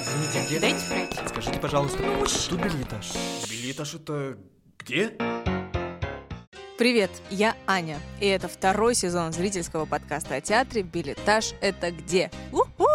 Извините, 0.00 0.46
где? 0.46 0.60
Дайте 0.60 0.86
пройти. 0.86 1.18
Скажите, 1.26 1.58
пожалуйста, 1.58 1.98
Ну, 2.02 2.24
тут 2.48 2.60
билетаж. 2.60 3.12
Билетаж 3.50 3.94
это 3.94 4.38
где? 4.78 5.16
Привет, 6.78 7.10
я 7.28 7.56
Аня, 7.66 7.98
и 8.20 8.26
это 8.26 8.48
второй 8.48 8.94
сезон 8.94 9.32
зрительского 9.32 9.84
подкаста 9.84 10.36
о 10.36 10.40
театре 10.40 10.82
«Билетаж— 10.82 11.52
это 11.60 11.90
где?». 11.90 12.30
У-ху! 12.52 12.86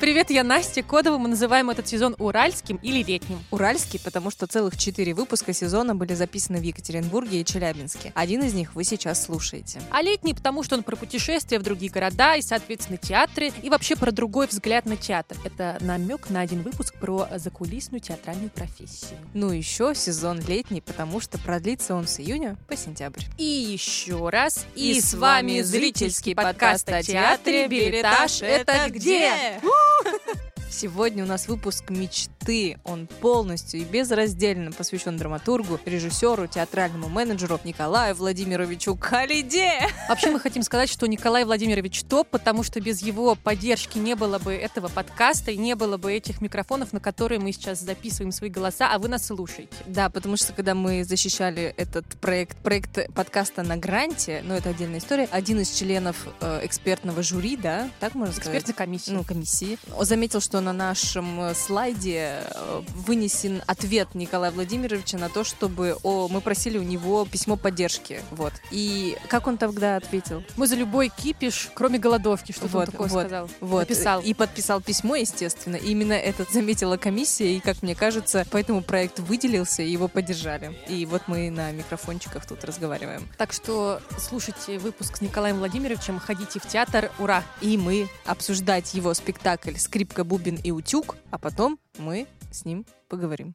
Привет, 0.00 0.30
я 0.30 0.44
Настя. 0.44 0.82
Кодово 0.82 1.18
мы 1.18 1.28
называем 1.28 1.68
этот 1.68 1.86
сезон 1.86 2.16
уральским 2.18 2.76
или 2.76 3.02
летним. 3.02 3.38
Уральский, 3.50 4.00
потому 4.02 4.30
что 4.30 4.46
целых 4.46 4.78
четыре 4.78 5.12
выпуска 5.12 5.52
сезона 5.52 5.94
были 5.94 6.14
записаны 6.14 6.58
в 6.58 6.62
Екатеринбурге 6.62 7.42
и 7.42 7.44
Челябинске. 7.44 8.10
Один 8.14 8.42
из 8.42 8.54
них 8.54 8.74
вы 8.74 8.84
сейчас 8.84 9.22
слушаете. 9.22 9.78
А 9.90 10.00
летний, 10.00 10.32
потому 10.32 10.62
что 10.62 10.76
он 10.76 10.84
про 10.84 10.96
путешествия 10.96 11.58
в 11.58 11.62
другие 11.62 11.92
города 11.92 12.34
и, 12.34 12.40
соответственно, 12.40 12.96
театры, 12.96 13.52
и 13.62 13.68
вообще 13.68 13.94
про 13.94 14.10
другой 14.10 14.46
взгляд 14.46 14.86
на 14.86 14.96
театр. 14.96 15.36
Это 15.44 15.76
намек 15.82 16.30
на 16.30 16.40
один 16.40 16.62
выпуск 16.62 16.94
про 16.94 17.28
закулисную 17.36 18.00
театральную 18.00 18.48
профессию. 18.48 19.18
Ну 19.34 19.50
еще 19.50 19.94
сезон 19.94 20.40
летний, 20.40 20.80
потому 20.80 21.20
что 21.20 21.36
продлится 21.36 21.94
он 21.94 22.08
с 22.08 22.20
июня 22.20 22.56
по 22.68 22.76
сентябрь. 22.76 23.24
И 23.36 23.44
еще 23.44 24.30
раз, 24.30 24.64
и, 24.74 24.98
с 24.98 25.12
вами 25.12 25.60
зрительский 25.60 26.34
подкаст 26.34 26.88
о 26.88 27.02
театре 27.02 27.68
«Билетаж. 27.68 28.40
Это 28.40 28.88
где?». 28.88 29.60
Woo! 29.90 30.34
Сегодня 30.70 31.24
у 31.24 31.26
нас 31.26 31.48
выпуск 31.48 31.90
мечты. 31.90 32.78
Он 32.84 33.08
полностью 33.08 33.80
и 33.80 33.84
безраздельно 33.84 34.70
посвящен 34.70 35.16
драматургу, 35.16 35.80
режиссеру, 35.84 36.46
театральному 36.46 37.08
менеджеру 37.08 37.58
Николаю 37.64 38.14
Владимировичу 38.14 38.94
Калиде. 38.94 39.72
Вообще 40.08 40.30
мы 40.30 40.38
хотим 40.38 40.62
сказать, 40.62 40.88
что 40.88 41.06
Николай 41.06 41.44
Владимирович 41.44 42.04
топ, 42.04 42.28
потому 42.28 42.62
что 42.62 42.80
без 42.80 43.02
его 43.02 43.34
поддержки 43.34 43.98
не 43.98 44.14
было 44.14 44.38
бы 44.38 44.54
этого 44.54 44.86
подкаста 44.88 45.50
и 45.50 45.56
не 45.56 45.74
было 45.74 45.96
бы 45.96 46.12
этих 46.12 46.40
микрофонов, 46.40 46.92
на 46.92 47.00
которые 47.00 47.40
мы 47.40 47.50
сейчас 47.52 47.80
записываем 47.80 48.30
свои 48.30 48.48
голоса, 48.48 48.92
а 48.92 48.98
вы 49.00 49.08
нас 49.08 49.26
слушаете. 49.26 49.74
Да, 49.86 50.08
потому 50.08 50.36
что 50.36 50.52
когда 50.52 50.74
мы 50.74 51.04
защищали 51.04 51.74
этот 51.76 52.06
проект, 52.20 52.56
проект 52.58 53.12
подкаста 53.12 53.64
на 53.64 53.76
гранте, 53.76 54.42
ну 54.46 54.54
это 54.54 54.70
отдельная 54.70 55.00
история, 55.00 55.28
один 55.32 55.60
из 55.60 55.70
членов 55.70 56.28
э, 56.40 56.60
экспертного 56.64 57.22
жюри, 57.24 57.56
да, 57.56 57.90
так 57.98 58.14
можно 58.14 58.32
сказать? 58.32 58.62
Экспертной 58.62 58.74
комиссии. 58.74 59.10
ну, 59.10 59.24
комиссии, 59.24 59.78
он 59.96 60.06
заметил, 60.06 60.40
что 60.40 60.59
на 60.60 60.72
нашем 60.72 61.40
э, 61.42 61.54
слайде 61.54 62.42
э, 62.42 62.82
вынесен 62.94 63.62
ответ 63.66 64.14
Николая 64.14 64.50
Владимировича 64.50 65.18
на 65.18 65.28
то, 65.28 65.44
чтобы 65.44 65.96
о, 66.02 66.28
мы 66.28 66.40
просили 66.40 66.78
у 66.78 66.82
него 66.82 67.24
письмо 67.24 67.56
поддержки. 67.56 68.20
Вот. 68.30 68.52
И 68.70 69.16
как 69.28 69.46
он 69.46 69.58
тогда 69.58 69.96
ответил? 69.96 70.42
Мы 70.56 70.66
за 70.66 70.76
любой 70.76 71.08
кипиш, 71.08 71.70
кроме 71.74 71.98
голодовки, 71.98 72.52
что-то 72.52 72.66
он 72.66 72.72
Вот, 72.72 72.90
такое 72.90 73.08
вот, 73.08 73.20
сказал. 73.20 73.50
Вот. 73.60 73.80
Написал. 73.80 74.20
И 74.22 74.34
подписал 74.34 74.80
письмо, 74.80 75.16
естественно. 75.16 75.76
И 75.76 75.90
именно 75.90 76.14
этот 76.14 76.50
заметила 76.52 76.96
комиссия, 76.96 77.56
и, 77.56 77.60
как 77.60 77.82
мне 77.82 77.94
кажется, 77.94 78.46
поэтому 78.50 78.82
проект 78.82 79.18
выделился, 79.20 79.82
и 79.82 79.90
его 79.90 80.08
поддержали. 80.08 80.78
И 80.88 81.06
вот 81.06 81.22
мы 81.26 81.50
на 81.50 81.72
микрофончиках 81.72 82.46
тут 82.46 82.64
разговариваем. 82.64 83.28
Так 83.36 83.52
что 83.52 84.00
слушайте 84.18 84.78
выпуск 84.78 85.16
с 85.16 85.20
Николаем 85.20 85.58
Владимировичем, 85.58 86.18
ходите 86.18 86.60
в 86.60 86.66
театр, 86.66 87.10
ура! 87.18 87.44
И 87.60 87.76
мы 87.76 88.08
обсуждать 88.24 88.94
его 88.94 89.14
спектакль 89.14 89.76
«Скрипка, 89.76 90.24
бубен 90.50 90.60
и 90.62 90.70
утюг», 90.70 91.16
а 91.30 91.38
потом 91.38 91.78
мы 91.98 92.26
с 92.50 92.64
ним 92.64 92.84
поговорим. 93.08 93.54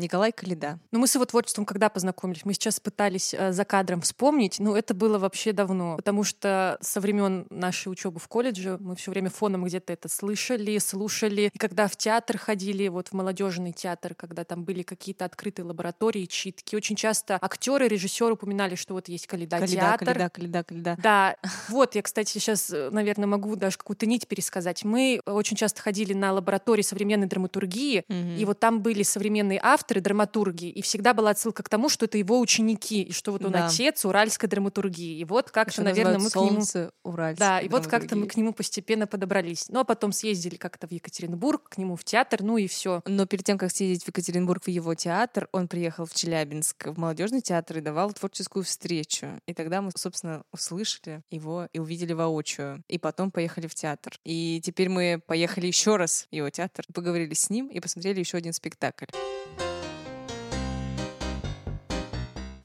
Николай 0.00 0.32
Калида. 0.32 0.78
Но 0.90 0.98
мы 0.98 1.06
с 1.06 1.14
его 1.14 1.24
творчеством 1.24 1.64
когда 1.64 1.88
познакомились? 1.88 2.44
Мы 2.44 2.54
сейчас 2.54 2.80
пытались 2.80 3.34
э, 3.34 3.52
за 3.52 3.64
кадром 3.64 4.00
вспомнить, 4.00 4.58
но 4.58 4.76
это 4.76 4.94
было 4.94 5.18
вообще 5.18 5.52
давно, 5.52 5.96
потому 5.96 6.24
что 6.24 6.78
со 6.80 7.00
времен 7.00 7.46
нашей 7.50 7.88
учебы 7.88 8.18
в 8.18 8.28
колледже 8.28 8.76
мы 8.80 8.96
все 8.96 9.10
время 9.10 9.30
фоном 9.30 9.64
где-то 9.64 9.92
это 9.92 10.08
слышали, 10.08 10.78
слушали. 10.78 11.50
И 11.52 11.58
когда 11.58 11.86
в 11.88 11.96
театр 11.96 12.38
ходили, 12.38 12.88
вот 12.88 13.08
в 13.08 13.12
молодежный 13.12 13.72
театр, 13.72 14.14
когда 14.14 14.44
там 14.44 14.64
были 14.64 14.82
какие-то 14.82 15.24
открытые 15.24 15.66
лаборатории, 15.66 16.26
читки, 16.26 16.74
очень 16.76 16.96
часто 16.96 17.38
актеры, 17.40 17.88
режиссеры 17.88 18.32
упоминали, 18.32 18.74
что 18.74 18.94
вот 18.94 19.08
есть 19.08 19.26
Калида, 19.26 19.58
Калида, 19.58 19.72
театр. 19.80 20.06
Калида, 20.06 20.30
Калида, 20.30 20.64
Калида. 20.64 20.96
Да, 21.02 21.36
вот 21.68 21.94
я, 21.94 22.02
кстати, 22.02 22.30
сейчас, 22.32 22.72
наверное, 22.90 23.26
могу 23.26 23.56
даже 23.56 23.76
какую-то 23.76 24.06
нить 24.06 24.26
пересказать. 24.28 24.84
Мы 24.84 25.20
очень 25.26 25.56
часто 25.56 25.82
ходили 25.82 26.12
на 26.12 26.32
лаборатории 26.32 26.82
современной 26.82 27.26
драматургии, 27.26 28.04
Мгм. 28.08 28.36
и 28.36 28.44
вот 28.44 28.60
там 28.60 28.80
были 28.80 29.02
современные 29.02 29.60
авторы 29.62 29.89
драматургии, 29.98 30.70
и 30.70 30.82
всегда 30.82 31.12
была 31.12 31.30
отсылка 31.30 31.64
к 31.64 31.68
тому, 31.68 31.88
что 31.88 32.04
это 32.04 32.18
его 32.18 32.38
ученики, 32.38 33.02
и 33.02 33.12
что 33.12 33.32
вот 33.32 33.44
он 33.44 33.52
Да. 33.52 33.66
отец 33.66 34.04
уральской 34.04 34.48
драматургии. 34.48 35.18
И 35.18 35.24
вот 35.24 35.50
как-то, 35.50 35.82
наверное, 35.82 36.18
мы 36.18 36.30
к 36.30 36.36
нему... 36.36 36.48
«Солнце 36.48 36.92
уральской 37.02 37.46
Да, 37.46 37.60
и 37.60 37.68
вот 37.68 37.88
как-то 37.88 37.94
мы 37.96 38.08
драматургии». 38.08 38.28
к 38.32 38.36
нему 38.36 38.52
постепенно 38.52 39.06
подобрались. 39.08 39.68
Ну, 39.68 39.80
а 39.80 39.84
потом 39.84 40.12
съездили 40.12 40.54
как-то 40.54 40.86
в 40.86 40.92
Екатеринбург, 40.92 41.68
к 41.70 41.78
нему 41.78 41.96
в 41.96 42.04
театр, 42.04 42.42
ну 42.42 42.56
и 42.56 42.68
все. 42.68 43.02
Но 43.06 43.26
перед 43.26 43.44
тем, 43.44 43.58
как 43.58 43.72
съездить 43.72 44.04
в 44.04 44.08
Екатеринбург 44.08 44.62
в 44.64 44.68
его 44.68 44.94
театр, 44.94 45.48
он 45.50 45.66
приехал 45.66 46.06
в 46.06 46.14
Челябинск 46.14 46.86
в 46.86 46.98
молодежный 46.98 47.40
театр 47.40 47.78
и 47.78 47.80
давал 47.80 48.12
творческую 48.12 48.64
встречу. 48.64 49.40
И 49.46 49.54
тогда 49.54 49.80
мы, 49.80 49.90
собственно, 49.96 50.44
услышали 50.52 51.22
его 51.30 51.68
и 51.72 51.78
увидели 51.78 52.12
воочию. 52.12 52.84
И 52.88 52.98
потом 52.98 53.30
поехали 53.30 53.66
в 53.66 53.74
театр. 53.74 54.18
И 54.24 54.60
теперь 54.62 54.88
мы 54.88 55.20
поехали 55.26 55.66
еще 55.66 55.96
раз 55.96 56.26
в 56.30 56.34
его 56.34 56.50
театр, 56.50 56.84
поговорили 56.92 57.34
с 57.34 57.48
ним 57.50 57.68
и 57.68 57.80
посмотрели 57.80 58.20
еще 58.20 58.36
один 58.36 58.52
спектакль. 58.52 59.06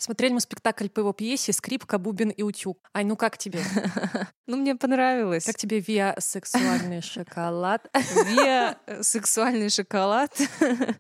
Смотрели 0.05 0.33
мы 0.33 0.39
спектакль 0.39 0.88
по 0.88 0.99
его 0.99 1.13
пьесе 1.13 1.51
«Скрипка, 1.51 1.97
бубен 1.97 2.29
и 2.29 2.43
утюг». 2.43 2.77
Ай, 2.93 3.03
ну 3.03 3.16
как 3.16 3.39
тебе? 3.39 3.59
Ну, 4.47 4.57
мне 4.57 4.75
понравилось. 4.75 5.43
Как 5.43 5.55
тебе 5.55 5.79
виа 5.79 6.13
сексуальный 6.19 7.01
шоколад? 7.01 7.89
Виа 7.95 8.75
сексуальный 9.01 9.71
шоколад. 9.71 10.39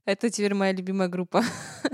Это 0.05 0.31
теперь 0.31 0.55
моя 0.55 0.71
любимая 0.71 1.09
группа. 1.09 1.43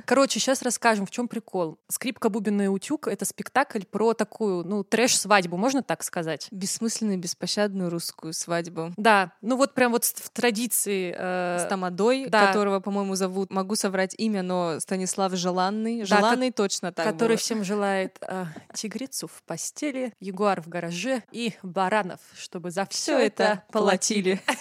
Короче, 0.06 0.40
сейчас 0.40 0.62
расскажем, 0.62 1.06
в 1.06 1.12
чем 1.12 1.28
прикол. 1.28 1.78
«Скрипка, 1.90 2.30
бубен 2.30 2.62
и 2.62 2.68
утюг»— 2.68 3.08
это 3.10 3.26
спектакль 3.26 3.82
про 3.82 4.14
такую, 4.14 4.64
ну, 4.66 4.86
трэш-свадьбу, 4.86 5.58
можно 5.58 5.84
так 5.84 6.04
сказать? 6.04 6.48
Бессмысленную, 6.52 7.18
беспощадную 7.18 7.90
русскую 7.90 8.32
свадьбу. 8.32 8.94
Да, 8.96 9.34
ну 9.42 9.58
вот 9.58 9.74
прям 9.74 9.92
вот 9.92 10.06
в 10.06 10.30
традиции... 10.30 11.14
э, 11.18 11.66
С 11.66 11.68
Тамадой, 11.68 12.28
да. 12.28 12.48
которого, 12.48 12.80
по-моему, 12.80 13.16
зовут, 13.16 13.52
могу 13.52 13.76
соврать 13.76 14.16
имя, 14.18 14.42
но 14.42 14.80
Станислав 14.80 15.34
Желанный. 15.36 16.00
Да, 16.00 16.06
Желанный 16.06 16.52
точно 16.52 16.94
так 16.94 17.01
который 17.04 17.30
было. 17.30 17.38
всем 17.38 17.64
желает 17.64 18.18
э, 18.22 18.46
тигрицу 18.74 19.28
в 19.28 19.44
постели, 19.44 20.14
ягуар 20.20 20.62
в 20.62 20.68
гараже 20.68 21.24
и 21.32 21.54
баранов, 21.64 22.20
чтобы 22.36 22.72
за 22.72 22.86
все 22.86 23.18
это 23.18 23.64
платили. 23.72 24.42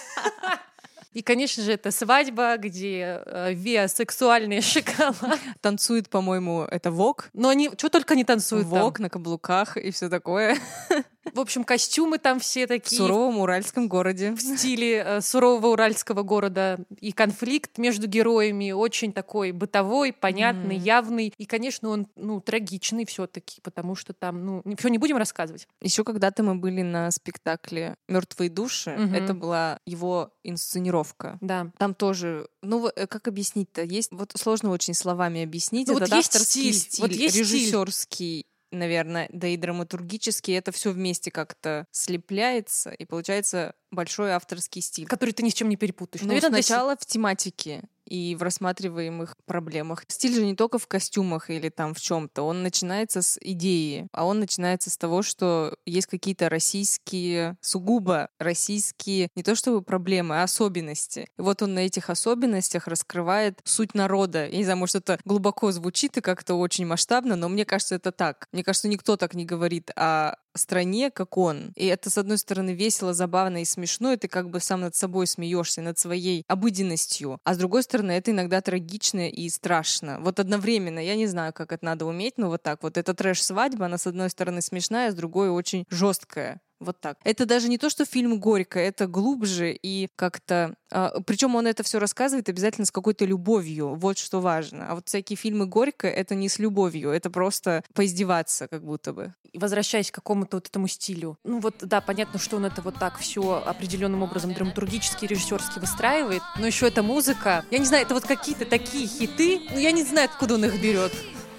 И, 1.12 1.22
конечно 1.22 1.64
же, 1.64 1.72
это 1.72 1.90
свадьба, 1.90 2.56
где 2.56 3.20
э, 3.26 3.52
виа 3.52 3.88
сексуальный 3.88 4.60
шоколад. 4.62 5.40
Танцует, 5.60 6.08
по-моему, 6.08 6.62
это 6.62 6.92
Вок. 6.92 7.30
Но 7.32 7.48
они 7.48 7.70
что 7.76 7.88
только 7.88 8.14
не 8.14 8.24
танцуют 8.24 8.70
там. 8.70 8.80
Вок 8.80 9.00
на 9.00 9.10
каблуках 9.10 9.76
и 9.76 9.90
все 9.90 10.08
такое. 10.08 10.56
В 11.34 11.38
общем, 11.40 11.64
костюмы 11.64 12.18
там 12.18 12.40
все 12.40 12.64
В 12.64 12.68
такие. 12.68 12.96
суровом 12.98 13.38
уральском 13.38 13.88
городе. 13.88 14.32
в 14.32 14.40
стиле 14.40 15.02
э, 15.06 15.20
сурового 15.20 15.68
уральского 15.68 16.22
города. 16.22 16.78
И 17.00 17.12
конфликт 17.12 17.76
между 17.78 18.06
героями 18.06 18.72
очень 18.72 19.12
такой 19.12 19.52
бытовой, 19.52 20.12
понятный, 20.12 20.76
Мгм. 20.76 20.84
явный. 20.84 21.34
И, 21.36 21.44
конечно, 21.44 21.90
он 21.90 22.06
ну, 22.16 22.40
трагичный 22.40 23.04
все-таки, 23.04 23.60
потому 23.60 23.94
что 23.94 24.12
там, 24.14 24.44
ну, 24.44 24.62
все 24.78 24.88
не 24.88 24.98
будем 24.98 25.18
рассказывать. 25.18 25.68
Еще 25.82 26.04
когда-то 26.04 26.42
мы 26.42 26.54
были 26.54 26.82
на 26.82 27.10
спектакле 27.10 27.96
Мертвые 28.08 28.48
души. 28.50 28.90
Мгм. 28.90 29.14
Это 29.14 29.34
была 29.34 29.78
его 29.86 30.32
инсценировка. 30.42 31.36
Да. 31.40 31.70
Там 31.78 31.94
тоже, 31.94 32.48
ну 32.62 32.78
в- 32.80 32.92
э, 32.96 33.06
как 33.06 33.28
объяснить-то? 33.28 33.82
Есть 33.82 34.10
вот 34.12 34.32
сложно 34.36 34.70
очень 34.70 34.94
словами 34.94 35.42
объяснить. 35.42 35.88
Ну, 35.88 35.94
вот 35.94 36.02
есть 36.02 36.12
авторский 36.12 36.72
стиль, 36.72 36.74
стиль, 36.74 37.02
вот 37.02 37.12
есть 37.12 37.34
стиль. 37.34 38.44
Наверное, 38.70 39.28
да 39.32 39.48
и 39.48 39.56
драматургически 39.56 40.52
это 40.52 40.72
все 40.72 40.90
вместе 40.92 41.30
как-то 41.30 41.86
слепляется, 41.90 42.90
и 42.90 43.04
получается 43.04 43.74
большой 43.90 44.30
авторский 44.32 44.82
стиль. 44.82 45.06
Который 45.06 45.32
ты 45.32 45.42
ни 45.42 45.48
с 45.50 45.54
чем 45.54 45.68
не 45.68 45.76
перепутаешь. 45.76 46.22
Ну, 46.22 46.28
Наверное, 46.28 46.62
се- 46.62 46.66
сначала 46.68 46.96
в 46.96 47.04
тематике 47.06 47.82
и 48.10 48.34
в 48.34 48.42
рассматриваемых 48.42 49.36
проблемах. 49.46 50.04
Стиль 50.08 50.34
же 50.34 50.44
не 50.44 50.56
только 50.56 50.78
в 50.78 50.86
костюмах 50.86 51.48
или 51.48 51.70
там 51.70 51.94
в 51.94 52.00
чем-то. 52.00 52.42
Он 52.42 52.62
начинается 52.62 53.22
с 53.22 53.38
идеи, 53.40 54.08
а 54.12 54.26
он 54.26 54.40
начинается 54.40 54.90
с 54.90 54.98
того, 54.98 55.22
что 55.22 55.76
есть 55.86 56.08
какие-то 56.08 56.48
российские, 56.48 57.56
сугубо 57.60 58.28
российские, 58.38 59.28
не 59.36 59.42
то 59.42 59.54
чтобы 59.54 59.80
проблемы, 59.82 60.40
а 60.40 60.42
особенности. 60.42 61.28
И 61.38 61.42
вот 61.42 61.62
он 61.62 61.74
на 61.74 61.80
этих 61.80 62.10
особенностях 62.10 62.88
раскрывает 62.88 63.60
суть 63.64 63.94
народа. 63.94 64.48
Я 64.48 64.58
не 64.58 64.64
знаю, 64.64 64.78
может, 64.78 64.96
это 64.96 65.18
глубоко 65.24 65.70
звучит 65.70 66.16
и 66.16 66.20
как-то 66.20 66.54
очень 66.54 66.86
масштабно, 66.86 67.36
но 67.36 67.48
мне 67.48 67.64
кажется, 67.64 67.94
это 67.94 68.10
так. 68.10 68.48
Мне 68.52 68.64
кажется, 68.64 68.88
никто 68.88 69.16
так 69.16 69.34
не 69.34 69.44
говорит 69.44 69.90
о 69.94 70.34
стране, 70.54 71.10
как 71.10 71.36
он. 71.36 71.72
И 71.76 71.86
это, 71.86 72.10
с 72.10 72.18
одной 72.18 72.38
стороны, 72.38 72.70
весело, 72.70 73.14
забавно 73.14 73.62
и 73.62 73.64
смешно, 73.64 74.12
и 74.12 74.16
ты 74.16 74.28
как 74.28 74.50
бы 74.50 74.60
сам 74.60 74.82
над 74.82 74.94
собой 74.94 75.26
смеешься, 75.26 75.82
над 75.82 75.98
своей 75.98 76.44
обыденностью. 76.48 77.38
А 77.44 77.54
с 77.54 77.58
другой 77.58 77.82
стороны, 77.82 78.12
это 78.12 78.30
иногда 78.30 78.60
трагично 78.60 79.28
и 79.28 79.48
страшно. 79.48 80.18
Вот 80.20 80.40
одновременно, 80.40 80.98
я 80.98 81.16
не 81.16 81.26
знаю, 81.26 81.52
как 81.52 81.72
это 81.72 81.84
надо 81.84 82.06
уметь, 82.06 82.38
но 82.38 82.48
вот 82.48 82.62
так 82.62 82.82
вот. 82.82 82.96
Это 82.96 83.14
трэш-свадьба, 83.14 83.86
она, 83.86 83.98
с 83.98 84.06
одной 84.06 84.30
стороны, 84.30 84.62
смешная, 84.62 85.08
а 85.08 85.12
с 85.12 85.14
другой 85.14 85.50
очень 85.50 85.84
жесткая. 85.90 86.60
Вот 86.80 86.98
так. 86.98 87.18
Это 87.24 87.44
даже 87.44 87.68
не 87.68 87.76
то, 87.76 87.90
что 87.90 88.06
фильм 88.06 88.40
горько, 88.40 88.80
это 88.80 89.06
глубже 89.06 89.72
и 89.72 90.08
как-то... 90.16 90.74
А, 90.90 91.20
причем 91.26 91.54
он 91.54 91.66
это 91.66 91.82
все 91.82 91.98
рассказывает 91.98 92.48
обязательно 92.48 92.86
с 92.86 92.90
какой-то 92.90 93.26
любовью. 93.26 93.94
Вот 93.94 94.16
что 94.16 94.40
важно. 94.40 94.88
А 94.88 94.94
вот 94.94 95.06
всякие 95.06 95.36
фильмы 95.36 95.66
горько 95.66 96.08
это 96.08 96.34
не 96.34 96.48
с 96.48 96.58
любовью, 96.58 97.10
это 97.10 97.28
просто 97.28 97.84
поиздеваться, 97.94 98.66
как 98.66 98.82
будто 98.82 99.12
бы. 99.12 99.34
Возвращаясь 99.52 100.10
к 100.10 100.14
какому-то 100.14 100.56
вот 100.56 100.68
этому 100.68 100.88
стилю. 100.88 101.36
Ну 101.44 101.60
вот, 101.60 101.76
да, 101.80 102.00
понятно, 102.00 102.38
что 102.38 102.56
он 102.56 102.64
это 102.64 102.80
вот 102.80 102.98
так 102.98 103.18
все 103.18 103.62
определенным 103.66 104.22
образом 104.22 104.54
драматургически, 104.54 105.26
режиссерски 105.26 105.80
выстраивает, 105.80 106.42
но 106.58 106.66
еще 106.66 106.88
эта 106.88 107.02
музыка. 107.02 107.64
Я 107.70 107.78
не 107.78 107.84
знаю, 107.86 108.04
это 108.04 108.14
вот 108.14 108.24
какие-то 108.24 108.64
такие 108.64 109.06
хиты, 109.06 109.60
но 109.70 109.78
я 109.78 109.92
не 109.92 110.02
знаю, 110.02 110.30
откуда 110.30 110.54
он 110.54 110.64
их 110.64 110.80
берет. 110.80 111.12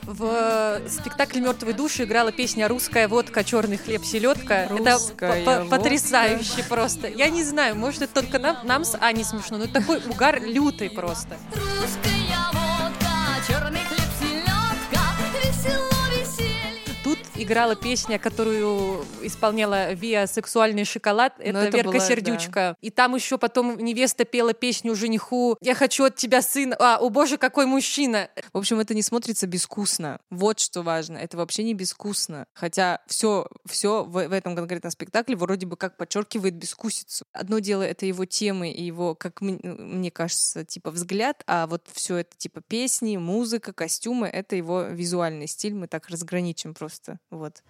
В 0.03 0.81
спектакле 0.89 1.42
«Мертвые 1.42 1.74
души» 1.75 2.03
играла 2.03 2.31
песня 2.31 2.68
«Русская 2.68 3.07
водка, 3.07 3.44
черный 3.44 3.77
хлеб, 3.77 4.03
селедка». 4.03 4.68
Русская 4.68 5.42
это 5.42 5.65
потрясающе 5.69 6.63
просто. 6.68 7.07
Я 7.07 7.30
не 7.30 7.44
знаю, 7.44 7.75
может, 7.75 8.01
это 8.01 8.21
только 8.21 8.39
нам, 8.39 8.57
нам 8.63 8.83
с 8.83 8.98
Аней 9.00 9.24
смешно, 9.24 9.57
но 9.57 9.65
это 9.65 9.74
такой 9.74 9.98
угар 9.98 10.42
лютый 10.42 10.89
просто. 10.89 11.38
Русская 11.53 12.10
играла 17.51 17.75
песня, 17.75 18.18
которую 18.18 19.06
исполняла 19.21 19.92
Виа 19.92 20.25
«Сексуальный 20.25 20.86
шоколад». 20.86 21.33
Это, 21.38 21.59
это 21.59 21.77
Верка 21.77 21.92
была, 21.92 22.00
Сердючка. 22.00 22.53
Да. 22.53 22.77
И 22.80 22.89
там 22.92 23.13
еще 23.13 23.38
потом 23.38 23.77
невеста 23.77 24.24
пела 24.24 24.53
песню 24.53 24.95
жениху 24.95 25.57
«Я 25.59 25.75
хочу 25.75 26.06
от 26.06 26.15
тебя 26.15 26.42
сына». 26.42 26.77
А, 26.80 26.98
о 27.00 27.09
боже, 27.09 27.38
какой 27.38 27.65
мужчина! 27.65 28.30
В 28.53 28.57
общем, 28.57 28.80
это 28.80 28.94
не 28.94 29.01
смотрится 29.01 29.48
безвкусно. 29.48 30.21
Вот 30.30 30.62
что 30.62 30.81
важно. 30.81 31.18
Это 31.18 31.36
вообще 31.36 31.63
не 31.63 31.74
безвкусно. 31.74 32.45
Хотя 32.53 33.01
все, 33.07 33.48
все 33.65 34.06
в, 34.06 34.27
в 34.30 34.31
этом 34.31 34.56
конкретном 34.56 34.92
спектакле 34.92 35.36
вроде 35.36 35.68
бы 35.68 35.75
как 35.75 35.98
подчеркивает 35.98 36.56
безвкусицу. 36.56 37.25
Одно 37.33 37.59
дело 37.59 37.83
это 37.83 38.06
его 38.06 38.24
темы 38.24 38.71
и 38.71 38.81
его, 38.81 39.13
как 39.13 39.42
мне 39.42 40.09
кажется, 40.09 40.63
типа 40.63 40.89
взгляд, 40.92 41.44
а 41.48 41.68
вот 41.68 41.89
все 41.92 42.18
это 42.18 42.38
типа 42.38 42.62
песни, 42.62 43.18
музыка, 43.18 43.74
костюмы, 43.74 44.27
это 44.27 44.56
его 44.56 44.83
визуальный 44.83 45.48
стиль. 45.48 45.74
Мы 45.74 45.88
так 45.88 46.07
разграничим 46.07 46.74
просто. 46.74 47.19
Вот 47.30 47.40
вот. 47.41 47.63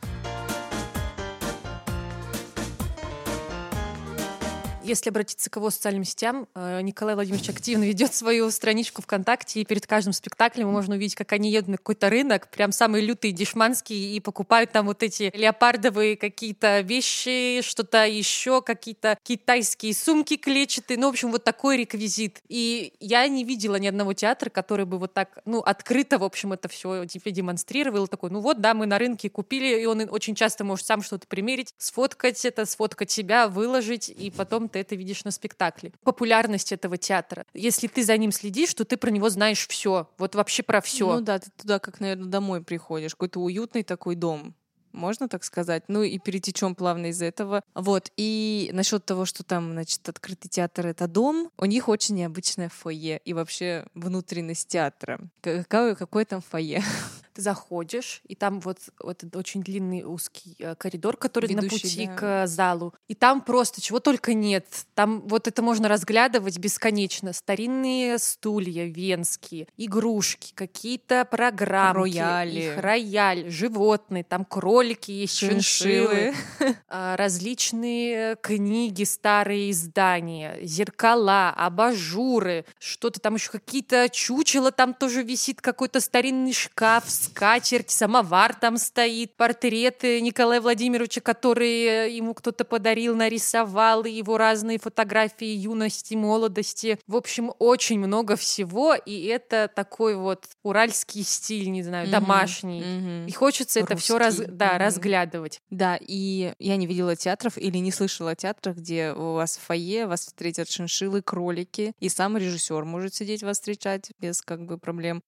Если 4.91 5.09
обратиться 5.09 5.49
к 5.49 5.55
его 5.55 5.69
социальным 5.69 6.03
сетям, 6.03 6.49
э, 6.53 6.81
Николай 6.81 7.15
Владимирович 7.15 7.47
активно 7.47 7.85
ведет 7.85 8.13
свою 8.13 8.51
страничку 8.51 9.01
ВКонтакте, 9.01 9.61
и 9.61 9.63
перед 9.63 9.87
каждым 9.87 10.11
спектаклем 10.11 10.67
можно 10.67 10.95
увидеть, 10.95 11.15
как 11.15 11.31
они 11.31 11.49
едут 11.49 11.69
на 11.69 11.77
какой-то 11.77 12.09
рынок, 12.09 12.49
прям 12.51 12.73
самые 12.73 13.05
лютые 13.05 13.31
дешманские, 13.31 14.17
и 14.17 14.19
покупают 14.19 14.73
там 14.73 14.87
вот 14.87 15.01
эти 15.01 15.31
леопардовые 15.33 16.17
какие-то 16.17 16.81
вещи, 16.81 17.61
что-то 17.61 18.05
еще, 18.05 18.61
какие-то 18.61 19.17
китайские 19.23 19.93
сумки 19.93 20.35
клетчатые, 20.35 20.97
ну, 20.97 21.07
в 21.07 21.11
общем, 21.11 21.31
вот 21.31 21.45
такой 21.45 21.77
реквизит. 21.77 22.41
И 22.49 22.91
я 22.99 23.25
не 23.29 23.45
видела 23.45 23.77
ни 23.77 23.87
одного 23.87 24.11
театра, 24.11 24.49
который 24.49 24.85
бы 24.85 24.99
вот 24.99 25.13
так, 25.13 25.39
ну, 25.45 25.59
открыто, 25.59 26.17
в 26.17 26.25
общем, 26.25 26.51
это 26.51 26.67
все 26.67 27.05
тебе 27.05 27.31
демонстрировал, 27.31 28.09
такой, 28.09 28.29
ну 28.29 28.41
вот, 28.41 28.59
да, 28.59 28.73
мы 28.73 28.87
на 28.87 28.99
рынке 28.99 29.29
купили, 29.29 29.81
и 29.81 29.85
он 29.85 30.05
очень 30.11 30.35
часто 30.35 30.65
может 30.65 30.85
сам 30.85 31.01
что-то 31.01 31.27
примерить, 31.27 31.73
сфоткать 31.77 32.43
это, 32.43 32.65
сфоткать 32.65 33.09
себя, 33.09 33.47
выложить, 33.47 34.09
и 34.09 34.29
потом 34.31 34.67
ты 34.67 34.80
это 34.81 34.95
видишь 34.95 35.23
на 35.23 35.31
спектакле. 35.31 35.93
Популярность 36.03 36.71
этого 36.71 36.97
театра. 36.97 37.45
Если 37.53 37.87
ты 37.87 38.03
за 38.03 38.17
ним 38.17 38.31
следишь, 38.31 38.73
то 38.73 38.85
ты 38.85 38.97
про 38.97 39.09
него 39.09 39.29
знаешь 39.29 39.67
все. 39.67 40.09
Вот 40.17 40.35
вообще 40.35 40.63
про 40.63 40.81
все. 40.81 41.15
Ну 41.15 41.21
да, 41.21 41.39
ты 41.39 41.49
туда 41.57 41.79
как, 41.79 41.99
наверное, 41.99 42.27
домой 42.27 42.63
приходишь. 42.63 43.11
Какой-то 43.11 43.39
уютный 43.39 43.83
такой 43.83 44.15
дом 44.15 44.55
можно 44.93 45.27
так 45.27 45.43
сказать. 45.43 45.83
Ну 45.87 46.03
и 46.03 46.17
перетечем 46.19 46.75
плавно 46.75 47.07
из 47.07 47.21
этого. 47.21 47.63
Вот. 47.73 48.11
И 48.17 48.69
насчет 48.73 49.05
того, 49.05 49.25
что 49.25 49.43
там, 49.43 49.71
значит, 49.71 50.07
открытый 50.07 50.49
театр— 50.49 50.87
это 50.87 51.07
дом, 51.07 51.49
у 51.57 51.65
них 51.65 51.89
очень 51.89 52.15
необычное 52.15 52.69
фойе 52.69 53.21
и 53.23 53.33
вообще 53.33 53.85
внутренность 53.93 54.67
театра. 54.67 55.19
Какое, 55.41 55.95
какое 55.95 56.25
там 56.25 56.41
фойе? 56.41 56.83
Ты 57.33 57.41
заходишь, 57.41 58.21
и 58.27 58.35
там 58.35 58.59
вот, 58.59 58.77
вот 58.99 59.23
этот 59.23 59.35
очень 59.35 59.63
длинный 59.63 60.03
узкий 60.03 60.55
э, 60.59 60.75
коридор, 60.75 61.17
который 61.17 61.47
Ведущий, 61.47 61.65
на 61.65 61.69
пути 61.69 62.05
да. 62.07 62.15
к 62.15 62.47
залу. 62.47 62.93
И 63.07 63.15
там 63.15 63.41
просто 63.41 63.81
чего 63.81 63.99
только 63.99 64.33
нет. 64.33 64.65
Там 64.95 65.21
вот 65.27 65.47
это 65.47 65.61
можно 65.61 65.87
разглядывать 65.87 66.57
бесконечно. 66.57 67.33
Старинные 67.33 68.17
стулья 68.17 68.85
венские, 68.85 69.67
игрушки, 69.77 70.53
какие-то 70.53 71.25
программы. 71.25 72.01
Рояли. 72.01 72.59
Их 72.59 72.77
рояль, 72.77 73.49
животные, 73.49 74.23
там 74.23 74.45
кролики, 74.45 75.11
есть 75.11 75.37
шиншиллы, 75.37 76.33
а, 76.87 77.15
различные 77.17 78.35
книги, 78.37 79.03
старые 79.03 79.71
издания, 79.71 80.59
зеркала, 80.61 81.49
абажуры, 81.49 82.65
что-то 82.79 83.19
там 83.19 83.35
еще 83.35 83.51
какие-то 83.51 84.09
чучела, 84.09 84.71
там 84.71 84.93
тоже 84.93 85.23
висит 85.23 85.61
какой-то 85.61 85.99
старинный 85.99 86.53
шкаф, 86.53 87.09
скатерть, 87.21 87.89
самовар 87.89 88.53
там 88.55 88.77
стоит, 88.77 89.35
портреты 89.35 90.21
Николая 90.21 90.61
Владимировича, 90.61 91.21
которые 91.21 92.15
ему 92.15 92.33
кто-то 92.33 92.65
подарил, 92.65 93.15
нарисовал, 93.15 94.03
и 94.05 94.11
его 94.11 94.37
разные 94.37 94.79
фотографии 94.79 95.47
юности, 95.47 96.15
молодости. 96.15 96.99
В 97.07 97.15
общем, 97.15 97.51
очень 97.59 97.99
много 97.99 98.35
всего, 98.35 98.93
и 98.93 99.25
это 99.25 99.69
такой 99.73 100.15
вот 100.15 100.45
уральский 100.63 101.23
стиль, 101.23 101.71
не 101.71 101.83
знаю, 101.83 102.07
mm-hmm. 102.07 102.11
домашний. 102.11 102.81
Mm-hmm. 102.81 103.27
И 103.27 103.31
хочется 103.31 103.79
Русский. 103.79 103.93
это 103.93 104.01
все 104.01 104.17
раз, 104.17 104.35
да, 104.35 104.73
mm-hmm. 104.73 104.77
разглядывать. 104.77 105.61
Да, 105.69 105.97
и 105.99 106.53
я 106.59 106.75
не 106.77 106.87
видела 106.87 107.15
театров 107.15 107.57
или 107.57 107.77
не 107.77 107.91
слышала 107.91 108.31
о 108.31 108.35
театрах, 108.35 108.77
где 108.77 109.13
у 109.13 109.33
вас 109.33 109.57
в 109.57 109.61
фойе 109.61 110.07
вас 110.07 110.21
встретят 110.21 110.69
шиншиллы, 110.69 111.21
кролики, 111.21 111.93
и 111.99 112.09
сам 112.09 112.37
режиссер 112.37 112.83
может 112.85 113.13
сидеть 113.13 113.43
вас 113.43 113.57
встречать 113.57 114.11
без 114.19 114.41
как 114.41 114.65
бы 114.65 114.77
проблем. 114.77 115.21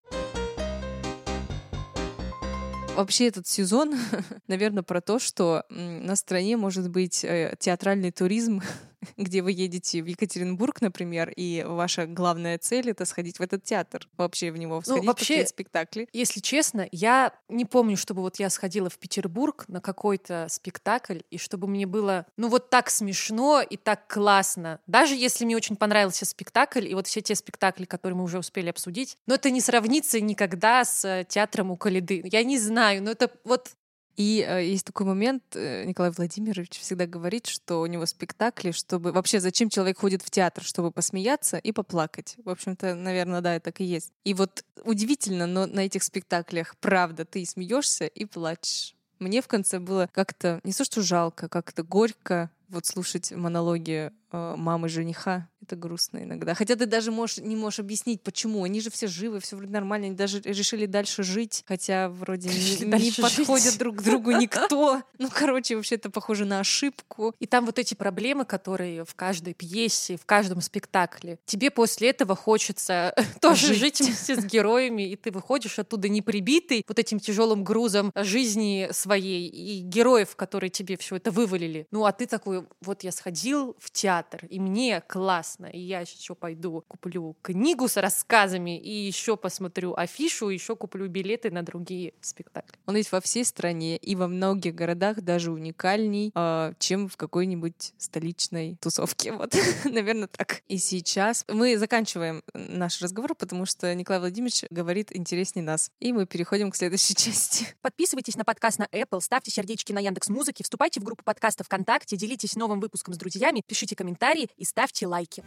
Вообще 2.96 3.28
этот 3.28 3.48
сезон, 3.48 3.96
наверное, 4.48 4.84
про 4.84 5.02
то, 5.02 5.18
что 5.18 5.64
на 5.70 6.16
стране 6.16 6.58
может 6.58 6.90
быть 6.92 7.24
э, 7.24 7.56
театральный 7.60 8.12
туризм 8.12 8.62
где 9.18 9.42
вы 9.42 9.52
едете 9.52 10.02
в 10.02 10.06
Екатеринбург, 10.06 10.82
например, 10.82 11.32
и 11.36 11.64
ваша 11.68 12.06
главная 12.06 12.58
цель— 12.58 12.90
это 12.92 13.06
сходить 13.06 13.40
в 13.40 13.42
этот 13.42 13.64
театр, 13.64 14.08
вообще 14.18 14.52
в 14.52 14.58
него 14.58 14.76
ну, 14.76 14.82
сходить, 14.82 15.04
ну, 15.04 15.08
вообще, 15.08 15.46
спектакли. 15.46 16.08
Если 16.14 16.40
честно, 16.40 16.88
я 16.92 17.34
не 17.50 17.66
помню, 17.66 17.98
чтобы 17.98 18.22
вот 18.22 18.40
я 18.40 18.50
сходила 18.50 18.90
в 18.90 18.98
Петербург 18.98 19.66
на 19.68 19.82
какой-то 19.82 20.48
спектакль, 20.50 21.20
и 21.30 21.38
чтобы 21.38 21.68
мне 21.68 21.86
было, 21.86 22.26
ну, 22.38 22.50
вот 22.50 22.70
так 22.70 22.90
смешно 22.90 23.62
и 23.62 23.78
так 23.78 24.08
классно. 24.08 24.80
Даже 24.88 25.16
если 25.16 25.46
мне 25.46 25.56
очень 25.56 25.76
понравился 25.76 26.26
спектакль, 26.26 26.88
и 26.88 26.96
вот 26.96 27.08
все 27.08 27.22
те 27.22 27.36
спектакли, 27.36 27.86
которые 27.86 28.18
мы 28.18 28.24
уже 28.24 28.40
успели 28.40 28.70
обсудить, 28.70 29.18
но 29.28 29.36
это 29.36 29.50
не 29.50 29.62
сравнится 29.62 30.20
никогда 30.20 30.84
с 30.86 31.26
театром 31.30 31.72
у 31.72 31.78
Калиды. 31.78 32.22
Я 32.26 32.44
не 32.44 32.60
знаю, 32.60 33.04
но 33.04 33.12
это 33.12 33.32
вот 33.44 33.72
и 34.16 34.46
э, 34.48 34.66
есть 34.66 34.86
такой 34.86 35.08
момент, 35.08 35.44
э, 35.56 35.86
Николай 35.86 36.12
Владимирович 36.12 36.80
всегда 36.80 37.08
говорит, 37.08 37.48
что 37.48 37.82
у 37.82 37.86
него 37.88 38.06
спектакли, 38.06 38.72
чтобы... 38.72 39.12
Вообще, 39.12 39.40
зачем 39.40 39.70
человек 39.70 40.00
ходит 40.00 40.22
в 40.22 40.30
театр? 40.30 40.64
Чтобы 40.64 40.92
посмеяться 40.92 41.58
и 41.58 41.72
поплакать. 41.72 42.36
В 42.44 42.50
общем-то, 42.50 42.94
наверное, 42.94 43.42
да, 43.42 43.60
так 43.60 43.82
и 43.82 43.84
есть. 43.84 44.12
И 44.24 44.34
вот 44.34 44.64
удивительно, 44.84 45.48
но 45.48 45.66
на 45.66 45.82
этих 45.82 46.04
спектаклях, 46.04 46.76
правда, 46.80 47.26
ты 47.26 47.46
смеешься 47.46 48.06
и 48.06 48.26
плачешь. 48.26 48.96
Мне 49.20 49.42
в 49.42 49.48
конце 49.48 49.80
было 49.80 50.10
как-то 50.12 50.60
не 50.64 50.74
то, 50.74 50.84
что 50.84 51.02
жалко, 51.02 51.48
как-то 51.48 51.84
горько 51.84 52.52
вот 52.68 52.86
слушать 52.86 53.32
монологи 53.32 54.12
мамы 54.34 54.90
жениха 54.90 55.48
это 55.64 55.76
грустно 55.76 56.24
иногда. 56.24 56.54
Хотя 56.54 56.76
ты 56.76 56.86
даже 56.86 57.12
можешь, 57.12 57.38
не 57.38 57.56
можешь 57.56 57.80
объяснить, 57.80 58.22
почему. 58.22 58.64
Они 58.64 58.82
же 58.82 58.92
все 58.92 59.08
живы, 59.08 59.40
все 59.40 59.56
вроде 59.56 59.72
нормально. 59.72 60.08
Они 60.08 60.16
даже 60.16 60.42
решили 60.42 60.86
дальше 60.86 61.24
жить, 61.24 61.64
хотя 61.68 62.10
вроде 62.10 62.50
не, 62.50 63.00
не 63.02 63.12
подходят 63.12 63.78
друг 63.78 63.98
к 63.98 64.02
другу 64.04 64.32
никто. 64.32 65.02
Ну, 65.20 65.30
короче, 65.32 65.76
вообще 65.76 65.96
это 65.96 66.10
похоже 66.10 66.44
на 66.44 66.60
ошибку. 66.60 67.34
И 67.40 67.46
там 67.46 67.66
вот 67.66 67.80
эти 67.80 67.94
проблемы, 67.94 68.44
которые 68.44 69.06
в 69.06 69.16
каждой 69.16 69.54
пьесе, 69.54 70.18
в 70.18 70.26
каждом 70.26 70.60
спектакле. 70.60 71.40
Тебе 71.46 71.72
после 71.72 72.10
этого 72.10 72.36
хочется 72.36 73.16
тоже 73.42 73.74
жить 73.74 74.02
вместе 74.02 74.36
с 74.36 74.44
героями, 74.44 75.04
и 75.04 75.16
ты 75.16 75.32
выходишь 75.32 75.80
оттуда 75.80 76.10
не 76.10 76.22
прибитый 76.22 76.84
вот 76.88 77.00
этим 77.00 77.20
тяжелым 77.20 77.64
грузом 77.64 78.12
жизни 78.16 78.90
своей 78.92 79.48
и 79.48 79.82
героев, 79.82 80.36
которые 80.36 80.70
тебе 80.70 80.98
все 80.98 81.16
это 81.16 81.32
вывалили. 81.32 81.88
Ну, 81.92 82.04
а 82.06 82.12
ты 82.12 82.26
такой, 82.26 82.66
вот 82.82 83.04
я 83.04 83.12
сходил 83.12 83.78
в 83.80 83.92
театр, 83.92 84.23
театр, 84.24 84.46
и 84.50 84.60
мне 84.60 85.02
классно, 85.02 85.66
и 85.68 85.80
я 85.80 86.02
еще 86.02 86.36
пойду 86.36 86.84
куплю 86.88 87.36
книгу 87.42 87.88
с 87.88 87.98
рассказами, 87.98 88.80
и 88.80 88.92
еще 88.92 89.38
посмотрю 89.38 89.94
афишу, 89.96 90.50
и 90.50 90.54
еще 90.54 90.76
куплю 90.76 91.08
билеты 91.08 91.52
на 91.52 91.64
другие 91.64 92.14
спектакли. 92.22 92.78
Он 92.86 92.96
есть 92.96 93.12
во 93.12 93.22
всей 93.22 93.46
стране 93.46 93.98
и 93.98 94.16
во 94.16 94.28
многих 94.28 94.76
городах 94.76 95.22
даже 95.22 95.52
уникальней, 95.52 96.32
э, 96.36 96.74
чем 96.80 97.08
в 97.08 97.18
какой-нибудь 97.18 97.94
столичной 97.98 98.78
тусовке. 98.82 99.34
Вот, 99.44 99.56
наверное, 99.84 100.28
так. 100.28 100.62
И 100.68 100.78
сейчас 100.78 101.44
мы 101.50 101.78
заканчиваем 101.78 102.44
наш 102.54 103.02
разговор, 103.02 103.36
потому 103.36 103.66
что 103.66 103.94
Николай 103.94 104.20
Владимирович 104.22 104.64
говорит 104.70 105.14
интереснее 105.14 105.66
нас. 105.66 105.90
И 106.00 106.14
мы 106.14 106.26
переходим 106.26 106.72
к 106.72 106.76
следующей 106.76 107.16
части. 107.16 107.68
Подписывайтесь 107.82 108.38
на 108.38 108.46
подкаст 108.46 108.80
на 108.80 108.86
Apple, 108.86 109.20
ставьте 109.20 109.52
сердечки 109.52 109.92
на 109.92 110.00
Яндекс 110.00 110.30
Музыке, 110.30 110.64
вступайте 110.64 111.02
в 111.02 111.04
группу 111.04 111.24
подкаста 111.26 111.64
ВКонтакте, 111.66 112.16
делитесь 112.16 112.56
новым 112.56 112.80
выпуском 112.80 113.14
с 113.14 113.18
друзьями, 113.18 113.64
пишите 113.68 113.96
комментарии 113.96 114.13
и 114.58 114.66
ставьте 114.66 115.08
лайки. 115.08 115.44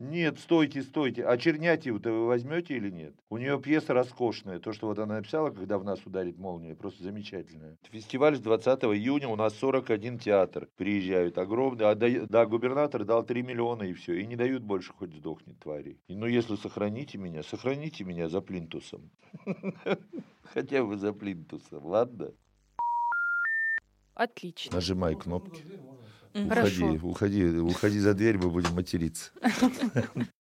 Нет, 0.00 0.38
стойте, 0.38 0.82
стойте. 0.82 1.26
А 1.26 1.36
Чернятьеву-то 1.36 2.10
вы 2.10 2.26
возьмете 2.26 2.74
или 2.74 2.88
нет? 2.88 3.14
У 3.28 3.36
нее 3.36 3.60
пьеса 3.60 3.92
роскошная. 3.92 4.58
То, 4.58 4.72
что 4.72 4.86
вот 4.86 4.98
она 4.98 5.16
написала, 5.16 5.50
когда 5.50 5.76
в 5.76 5.84
нас 5.84 6.00
ударит 6.06 6.38
молния, 6.38 6.74
просто 6.74 7.02
замечательная. 7.02 7.76
Фестиваль 7.90 8.34
с 8.34 8.40
20 8.40 8.82
июня, 8.84 9.28
у 9.28 9.36
нас 9.36 9.54
41 9.58 10.18
театр 10.18 10.70
приезжают. 10.76 11.36
Огромный. 11.36 11.84
А 11.84 11.94
да, 11.94 12.06
да, 12.30 12.46
губернатор 12.46 13.04
дал 13.04 13.24
3 13.24 13.42
миллиона 13.42 13.82
и 13.82 13.92
все. 13.92 14.14
И 14.14 14.26
не 14.26 14.36
дают 14.36 14.62
больше, 14.62 14.94
хоть 14.94 15.12
сдохнет 15.12 15.60
твари. 15.60 16.00
И, 16.08 16.16
ну, 16.16 16.24
если 16.24 16.56
сохраните 16.56 17.18
меня, 17.18 17.42
сохраните 17.42 18.04
меня 18.04 18.30
за 18.30 18.40
плинтусом. 18.40 19.10
Хотя 20.44 20.82
бы 20.82 20.96
за 20.96 21.12
плинтусом, 21.12 21.84
ладно? 21.84 22.32
Отлично. 24.14 24.76
Нажимай 24.76 25.14
кнопки. 25.14 25.62
Хорошо. 26.32 26.86
Уходи, 26.86 27.06
уходи, 27.06 27.58
уходи 27.58 27.98
за 27.98 28.14
дверь, 28.14 28.38
мы 28.38 28.50
будем 28.50 28.74
материться. 28.74 29.30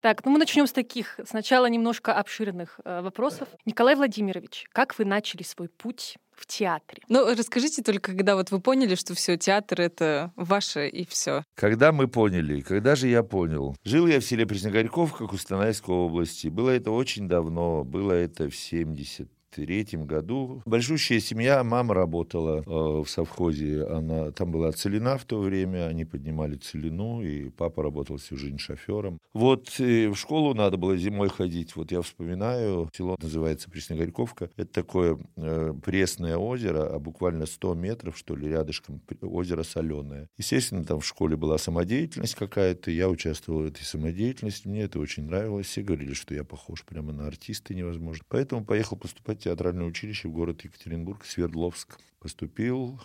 Так, 0.00 0.24
ну 0.24 0.30
мы 0.30 0.38
начнем 0.38 0.66
с 0.66 0.72
таких, 0.72 1.18
сначала 1.28 1.66
немножко 1.66 2.14
обширных 2.14 2.78
э, 2.84 3.02
вопросов. 3.02 3.48
Николай 3.66 3.96
Владимирович, 3.96 4.66
как 4.72 4.96
вы 4.96 5.04
начали 5.04 5.42
свой 5.42 5.68
путь 5.68 6.16
в 6.30 6.46
театре? 6.46 7.02
Ну, 7.08 7.26
расскажите 7.34 7.82
только, 7.82 8.12
когда 8.12 8.36
вот 8.36 8.50
вы 8.50 8.60
поняли, 8.60 8.94
что 8.94 9.14
все, 9.14 9.36
театр— 9.36 9.80
это 9.82 10.32
ваше 10.36 10.88
и 10.88 11.04
все. 11.04 11.42
Когда 11.56 11.90
мы 11.90 12.06
поняли, 12.06 12.60
когда 12.60 12.94
же 12.94 13.08
я 13.08 13.22
понял? 13.24 13.76
Жил 13.84 14.06
я 14.06 14.20
в 14.20 14.24
селе 14.24 14.46
Пресногорьковка 14.46 15.26
Кустанайской 15.26 15.94
области. 15.94 16.46
Было 16.46 16.70
это 16.70 16.92
очень 16.92 17.28
давно, 17.28 17.84
было 17.84 18.12
это 18.12 18.48
в 18.48 18.56
70 18.56 19.28
третьем 19.50 20.06
году. 20.06 20.62
Большущая 20.66 21.20
семья, 21.20 21.62
мама 21.64 21.94
работала 21.94 22.58
э, 22.58 23.02
в 23.02 23.06
совхозе, 23.06 23.84
она 23.86 24.30
там 24.32 24.52
была 24.52 24.72
целина 24.72 25.18
в 25.18 25.24
то 25.24 25.40
время, 25.40 25.86
они 25.86 26.04
поднимали 26.04 26.56
целину, 26.56 27.22
и 27.22 27.50
папа 27.50 27.82
работал 27.82 28.16
всю 28.16 28.36
жизнь 28.36 28.58
шофером. 28.58 29.18
Вот 29.32 29.80
э, 29.80 30.08
в 30.08 30.16
школу 30.16 30.54
надо 30.54 30.76
было 30.76 30.96
зимой 30.96 31.28
ходить, 31.28 31.76
вот 31.76 31.92
я 31.92 32.02
вспоминаю, 32.02 32.90
село 32.94 33.16
называется 33.20 33.70
Пресногорьковка, 33.70 34.50
это 34.56 34.72
такое 34.72 35.18
э, 35.36 35.74
пресное 35.84 36.36
озеро, 36.36 36.94
а 36.94 36.98
буквально 36.98 37.46
100 37.46 37.74
метров, 37.74 38.16
что 38.16 38.36
ли, 38.36 38.48
рядышком 38.48 39.00
озеро 39.22 39.62
соленое. 39.62 40.28
Естественно, 40.36 40.84
там 40.84 41.00
в 41.00 41.06
школе 41.06 41.36
была 41.36 41.58
самодеятельность 41.58 42.34
какая-то, 42.34 42.90
я 42.90 43.08
участвовал 43.08 43.62
в 43.62 43.66
этой 43.66 43.82
самодеятельности, 43.82 44.68
мне 44.68 44.82
это 44.82 44.98
очень 44.98 45.24
нравилось, 45.24 45.66
все 45.66 45.82
говорили, 45.82 46.12
что 46.12 46.34
я 46.34 46.44
похож 46.44 46.84
прямо 46.84 47.12
на 47.12 47.26
артиста 47.26 47.74
невозможно. 47.74 48.24
Поэтому 48.28 48.64
поехал 48.64 48.96
поступать 48.96 49.37
театральное 49.38 49.86
училище 49.86 50.28
в 50.28 50.32
город 50.32 50.62
Екатеринбург, 50.62 51.24
Свердловск. 51.24 51.98
Поступил, 52.18 53.00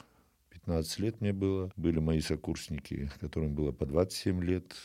15 0.50 1.00
лет 1.00 1.22
мне 1.22 1.34
было. 1.34 1.72
Были 1.76 2.00
мои 2.00 2.20
сокурсники, 2.20 3.12
которым 3.20 3.54
было 3.54 3.72
по 3.72 3.86
27 3.86 4.44
лет 4.44 4.76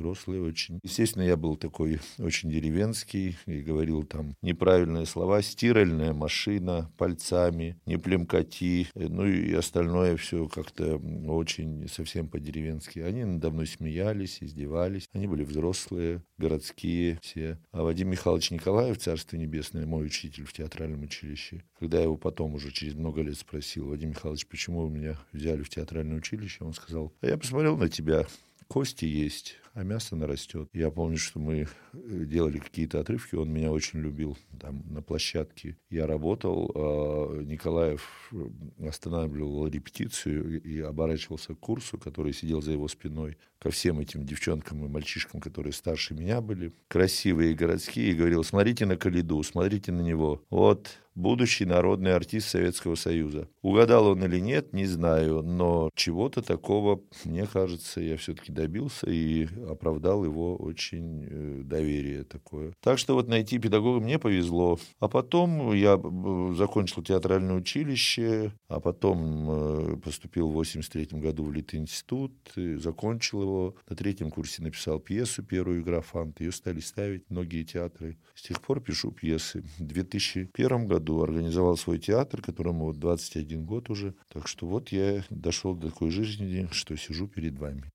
взрослый 0.00 0.40
очень. 0.40 0.80
Естественно, 0.82 1.22
я 1.22 1.36
был 1.36 1.56
такой 1.56 2.00
очень 2.18 2.50
деревенский 2.50 3.36
и 3.46 3.60
говорил 3.60 4.02
там 4.02 4.34
неправильные 4.42 5.06
слова. 5.06 5.42
Стиральная 5.42 6.12
машина, 6.12 6.90
пальцами, 6.96 7.78
не 7.86 7.98
племкати, 7.98 8.88
ну 8.94 9.26
и 9.26 9.52
остальное 9.52 10.16
все 10.16 10.48
как-то 10.48 10.96
очень 10.96 11.88
совсем 11.88 12.28
по-деревенски. 12.28 13.00
Они 13.00 13.24
надо 13.24 13.50
мной 13.50 13.66
смеялись, 13.66 14.38
издевались. 14.40 15.08
Они 15.12 15.26
были 15.26 15.44
взрослые, 15.44 16.22
городские 16.38 17.18
все. 17.22 17.58
А 17.72 17.82
Вадим 17.82 18.10
Михайлович 18.10 18.50
Николаев, 18.50 18.98
Царство 18.98 19.36
Небесное, 19.36 19.86
мой 19.86 20.06
учитель 20.06 20.44
в 20.44 20.52
театральном 20.52 21.02
училище, 21.02 21.64
когда 21.78 21.98
я 21.98 22.04
его 22.04 22.16
потом 22.16 22.54
уже 22.54 22.70
через 22.70 22.94
много 22.94 23.22
лет 23.22 23.36
спросил, 23.36 23.88
Вадим 23.88 24.10
Михайлович, 24.10 24.46
почему 24.46 24.86
вы 24.86 24.90
меня 24.90 25.18
взяли 25.32 25.62
в 25.62 25.68
театральное 25.68 26.18
училище, 26.18 26.64
он 26.64 26.72
сказал, 26.72 27.12
а 27.20 27.26
я 27.26 27.36
посмотрел 27.36 27.76
на 27.76 27.88
тебя, 27.88 28.26
кости 28.70 29.04
есть, 29.04 29.56
а 29.74 29.82
мясо 29.82 30.16
нарастет. 30.16 30.68
Я 30.72 30.90
помню, 30.90 31.16
что 31.16 31.38
мы 31.38 31.66
э, 31.92 32.24
делали 32.24 32.58
какие-то 32.58 33.00
отрывки, 33.00 33.34
он 33.34 33.52
меня 33.52 33.70
очень 33.70 34.00
любил 34.00 34.36
там 34.58 34.82
на 34.90 35.02
площадке. 35.02 35.76
Я 35.90 36.06
работал, 36.06 36.70
а 36.74 37.40
Николаев 37.42 38.30
э, 38.32 38.86
останавливал 38.88 39.68
репетицию 39.68 40.62
и 40.62 40.80
оборачивался 40.80 41.54
к 41.54 41.60
курсу, 41.60 41.98
который 41.98 42.32
сидел 42.32 42.62
за 42.62 42.72
его 42.72 42.88
спиной, 42.88 43.38
ко 43.58 43.70
всем 43.70 44.00
этим 44.00 44.24
девчонкам 44.24 44.84
и 44.84 44.88
мальчишкам, 44.88 45.40
которые 45.40 45.72
старше 45.72 46.14
меня 46.14 46.40
были, 46.40 46.72
красивые 46.88 47.54
городские, 47.54 48.10
и 48.10 48.14
говорил, 48.14 48.42
смотрите 48.42 48.86
на 48.86 48.96
Калиду, 48.96 49.42
смотрите 49.42 49.92
на 49.92 50.00
него. 50.00 50.42
Вот 50.50 50.98
будущий 51.14 51.64
народный 51.64 52.14
артист 52.14 52.48
Советского 52.48 52.94
Союза. 52.94 53.48
Угадал 53.62 54.08
он 54.08 54.24
или 54.24 54.38
нет, 54.38 54.72
не 54.72 54.86
знаю, 54.86 55.42
но 55.42 55.90
чего-то 55.94 56.42
такого, 56.42 57.02
мне 57.24 57.46
кажется, 57.46 58.00
я 58.00 58.16
все-таки 58.16 58.52
добился 58.52 59.10
и 59.10 59.48
оправдал 59.68 60.24
его 60.24 60.56
очень 60.56 61.26
э, 61.28 61.62
доверие 61.64 62.24
такое. 62.24 62.72
Так 62.80 62.98
что 62.98 63.14
вот 63.14 63.28
найти 63.28 63.58
педагога 63.58 64.00
мне 64.00 64.18
повезло. 64.18 64.78
А 64.98 65.08
потом 65.08 65.72
я 65.74 66.00
э, 66.02 66.54
закончил 66.56 67.02
театральное 67.02 67.54
училище, 67.54 68.52
а 68.68 68.80
потом 68.80 69.50
э, 69.50 69.96
поступил 69.96 70.48
в 70.48 70.54
83 70.54 71.20
году 71.20 71.44
в 71.44 71.52
Литинститут, 71.52 72.32
закончил 72.54 73.42
его. 73.42 73.74
На 73.88 73.96
третьем 73.96 74.30
курсе 74.30 74.62
написал 74.62 75.00
пьесу 75.00 75.42
первую 75.42 75.82
«Игра 75.82 76.00
фант». 76.00 76.40
Ее 76.40 76.52
стали 76.52 76.80
ставить 76.80 77.28
многие 77.28 77.64
театры. 77.64 78.18
С 78.34 78.42
тех 78.42 78.60
пор 78.60 78.80
пишу 78.80 79.10
пьесы. 79.10 79.62
В 79.78 79.84
2001 79.84 80.86
году 80.86 81.09
организовал 81.22 81.76
свой 81.76 81.98
театр, 81.98 82.42
которому 82.42 82.86
вот 82.86 82.98
21 82.98 83.64
год 83.64 83.90
уже. 83.90 84.14
Так 84.28 84.48
что 84.48 84.66
вот 84.66 84.90
я 84.90 85.24
дошел 85.30 85.74
до 85.74 85.90
такой 85.90 86.10
жизни, 86.10 86.68
что 86.72 86.96
сижу 86.96 87.28
перед 87.28 87.58
вами. 87.58 87.90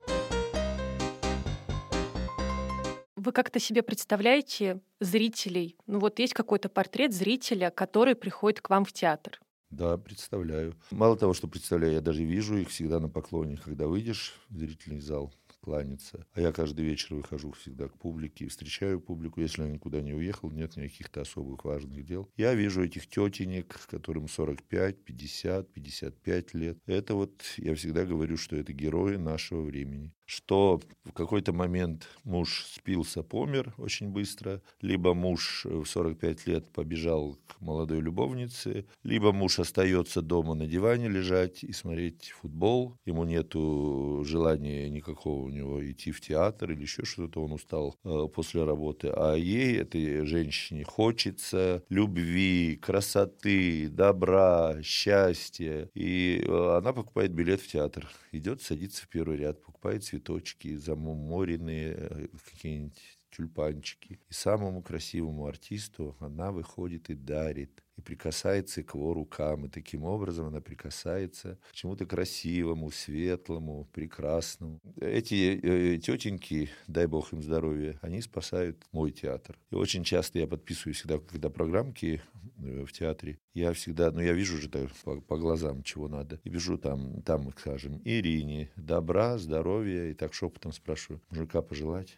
Вы 3.15 3.31
как-то 3.31 3.59
себе 3.59 3.81
представляете 3.81 4.81
зрителей? 4.99 5.75
Ну 5.87 5.99
вот 5.99 6.19
есть 6.19 6.33
какой-то 6.33 6.69
портрет 6.69 7.11
зрителя, 7.13 7.71
который 7.71 8.13
приходит 8.13 8.61
к 8.61 8.69
вам 8.69 8.85
в 8.85 8.93
театр. 8.93 9.39
Да, 9.71 9.97
представляю. 9.97 10.75
Мало 10.91 11.17
того, 11.17 11.33
что 11.33 11.47
представляю, 11.47 11.93
я 11.93 12.01
даже 12.01 12.23
вижу 12.23 12.57
их 12.57 12.69
всегда 12.69 12.99
на 12.99 13.09
поклоне, 13.09 13.57
когда 13.57 13.87
выйдешь 13.87 14.35
в 14.49 14.57
зрительный 14.57 15.01
зал 15.01 15.33
кланяться. 15.65 16.27
А 16.33 16.41
я 16.41 16.51
каждый 16.51 16.85
вечер 16.85 17.15
выхожу 17.15 17.51
всегда 17.53 17.87
к 17.87 17.97
публике, 17.97 18.47
встречаю 18.47 19.01
публику, 19.01 19.41
если 19.41 19.63
я 19.63 19.69
никуда 19.69 20.01
не 20.01 20.13
уехал, 20.13 20.51
нет 20.51 20.77
никаких-то 20.77 21.21
особых 21.21 21.65
важных 21.65 22.05
дел. 22.05 22.29
Я 22.37 22.53
вижу 22.53 22.83
этих 22.83 23.07
тетенек, 23.07 23.79
которым 23.87 24.27
45, 24.27 25.03
50, 25.03 25.73
55 25.73 26.53
лет. 26.53 26.77
Это 26.85 27.15
вот, 27.15 27.43
я 27.57 27.73
всегда 27.73 28.05
говорю, 28.05 28.37
что 28.37 28.55
это 28.55 28.73
герои 28.73 29.15
нашего 29.15 29.63
времени 29.63 30.13
что 30.25 30.81
в 31.03 31.11
какой-то 31.11 31.53
момент 31.53 32.07
муж 32.23 32.65
спился, 32.67 33.23
помер 33.23 33.73
очень 33.77 34.09
быстро, 34.09 34.61
либо 34.81 35.13
муж 35.13 35.65
в 35.65 35.85
45 35.85 36.47
лет 36.47 36.69
побежал 36.71 37.37
к 37.47 37.61
молодой 37.61 38.01
любовнице, 38.01 38.85
либо 39.03 39.31
муж 39.31 39.59
остается 39.59 40.21
дома 40.21 40.55
на 40.55 40.67
диване 40.67 41.07
лежать 41.07 41.63
и 41.63 41.71
смотреть 41.73 42.33
футбол, 42.41 42.97
ему 43.05 43.23
нету 43.23 44.23
желания 44.25 44.89
никакого 44.89 45.43
у 45.43 45.49
него 45.49 45.85
идти 45.85 46.11
в 46.11 46.21
театр 46.21 46.71
или 46.71 46.81
еще 46.81 47.05
что-то, 47.05 47.43
он 47.43 47.53
устал 47.53 47.95
э, 48.03 48.27
после 48.33 48.63
работы, 48.63 49.09
а 49.09 49.35
ей, 49.35 49.77
этой 49.77 50.25
женщине, 50.25 50.83
хочется 50.83 51.83
любви, 51.89 52.79
красоты, 52.81 53.89
добра, 53.89 54.81
счастья, 54.81 55.89
и 55.93 56.43
э, 56.45 56.77
она 56.77 56.93
покупает 56.93 57.31
билет 57.31 57.61
в 57.61 57.67
театр, 57.67 58.09
идет, 58.31 58.61
садится 58.61 59.03
в 59.03 59.09
первый 59.09 59.37
ряд, 59.37 59.61
покупает 59.61 60.03
цветочки, 60.15 60.75
замуморенные 60.75 61.93
э, 61.97 62.27
какие-нибудь 62.51 63.19
тюльпанчики. 63.31 64.19
И 64.29 64.33
самому 64.33 64.81
красивому 64.81 65.45
артисту 65.45 66.15
она 66.19 66.51
выходит 66.51 67.09
и 67.09 67.15
дарит 67.15 67.83
и 67.97 68.01
прикасается 68.01 68.83
к 68.83 68.95
его 68.95 69.13
рукам. 69.13 69.65
И 69.65 69.69
таким 69.69 70.03
образом 70.03 70.47
она 70.47 70.61
прикасается 70.61 71.57
к 71.69 71.73
чему-то 71.73 72.05
красивому, 72.05 72.91
светлому, 72.91 73.87
прекрасному. 73.93 74.79
Эти 74.99 75.59
э, 75.61 75.97
тетеньки, 75.97 76.69
дай 76.87 77.05
бог 77.05 77.33
им 77.33 77.41
здоровья, 77.41 77.97
они 78.01 78.21
спасают 78.21 78.83
мой 78.91 79.11
театр. 79.11 79.57
И 79.71 79.75
очень 79.75 80.03
часто 80.03 80.39
я 80.39 80.47
подписываю 80.47 80.93
всегда, 80.93 81.19
когда 81.19 81.49
программки 81.49 82.21
э, 82.57 82.85
в 82.85 82.91
театре, 82.91 83.39
я 83.53 83.71
всегда, 83.73 84.11
ну 84.11 84.19
я 84.19 84.33
вижу 84.33 84.57
же 84.57 84.69
по, 84.69 85.21
по 85.21 85.37
глазам, 85.37 85.83
чего 85.83 86.07
надо. 86.07 86.39
И 86.43 86.49
вижу 86.49 86.77
там, 86.77 87.21
там, 87.21 87.51
скажем, 87.57 88.01
Ирине, 88.03 88.71
добра, 88.75 89.37
здоровья, 89.37 90.09
и 90.09 90.13
так 90.13 90.33
шепотом 90.33 90.73
спрашиваю, 90.73 91.21
мужика 91.29 91.61
пожелать? 91.61 92.17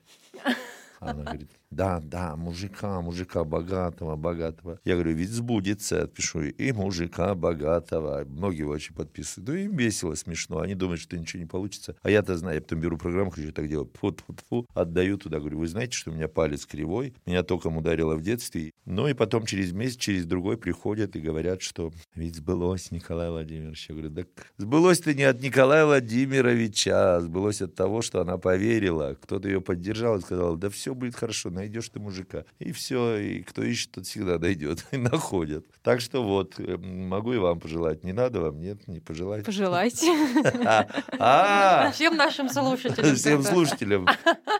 Она 1.00 1.24
говорит, 1.24 1.52
да, 1.70 2.00
да, 2.00 2.36
мужика, 2.36 3.02
мужика 3.02 3.44
богатого, 3.44 4.16
богатого. 4.16 4.80
Я 4.86 4.94
говорю, 4.94 5.16
ведь 5.16 5.30
сбудется, 5.30 6.08
пишу, 6.08 6.44
и 6.44 6.72
мужика 6.72 7.36
богатого. 7.36 8.24
Многие 8.26 8.64
очень 8.64 8.96
подписывают. 8.96 9.50
Ну, 9.50 9.56
им 9.56 9.76
весело, 9.76 10.16
смешно. 10.16 10.60
Они 10.60 10.76
думают, 10.76 11.02
что 11.02 11.18
ничего 11.18 11.42
не 11.42 11.46
получится. 11.48 11.96
А 12.02 12.10
я-то 12.10 12.38
знаю, 12.38 12.56
я 12.56 12.62
потом 12.62 12.80
беру 12.80 12.98
программу, 12.98 13.32
хочу 13.32 13.52
так 13.52 13.68
делать. 13.68 13.90
Фу 13.96 14.08
-фу 14.08 14.40
-фу, 14.50 14.66
отдаю 14.74 15.18
туда, 15.18 15.40
говорю, 15.40 15.60
вы 15.60 15.68
знаете, 15.68 15.98
что 15.98 16.12
у 16.12 16.14
меня 16.14 16.28
палец 16.28 16.66
кривой, 16.66 17.14
меня 17.26 17.44
током 17.44 17.78
ударило 17.78 18.16
в 18.16 18.22
детстве. 18.22 18.72
Ну 18.86 19.08
и 19.08 19.14
потом 19.14 19.46
через 19.46 19.74
месяц, 19.74 19.98
через 19.98 20.26
другой 20.26 20.58
приходят 20.58 21.16
и 21.16 21.20
говорят, 21.20 21.62
что 21.62 21.92
ведь 22.16 22.36
сбылось, 22.36 22.92
Николай 22.92 23.30
Владимирович. 23.30 23.90
Я 23.90 23.96
говорю, 23.96 24.16
так 24.16 24.28
сбылось-то 24.58 25.14
не 25.14 25.24
от 25.24 25.42
Николая 25.42 25.86
Владимировича, 25.86 27.20
сбылось 27.20 27.62
от 27.62 27.76
того, 27.76 28.02
что 28.02 28.22
она 28.22 28.38
поверила. 28.38 29.18
Кто-то 29.22 29.50
ее 29.50 29.60
поддержал 29.60 30.18
и 30.18 30.22
сказал, 30.22 30.56
да 30.56 30.70
все 30.70 30.96
будет 30.96 31.16
хорошо, 31.16 31.50
найдешь 31.58 31.90
ты 31.90 32.00
мужика. 32.00 32.46
И 32.60 32.72
все, 32.72 33.18
и 33.18 33.42
кто 33.42 33.64
ищет, 33.64 33.92
тот 33.92 34.06
всегда 34.06 34.40
найдет 34.40 34.86
и 34.92 34.98
находит. 35.12 35.66
Так 35.82 36.02
что 36.02 36.24
вот, 36.24 36.60
э, 36.60 36.78
могу 36.78 37.34
и 37.34 37.38
вам 37.38 37.60
пожелать. 37.60 38.04
Не 38.04 38.14
надо 38.14 38.42
вам, 38.42 38.60
нет, 38.62 38.88
не 38.88 39.00
пожелать. 39.00 39.46
Пожелайте. 39.46 40.08
А, 41.20 41.92
Всем 41.92 42.16
нашим 42.16 42.50
слушателям. 42.50 43.16
Всем 43.16 43.44
слушателям. 43.44 44.08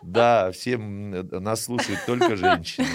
Да, 0.02 0.50
всем 0.50 1.14
э, 1.14 1.22
нас 1.38 1.64
слушают 1.64 2.00
только 2.06 2.36
женщины. 2.36 2.86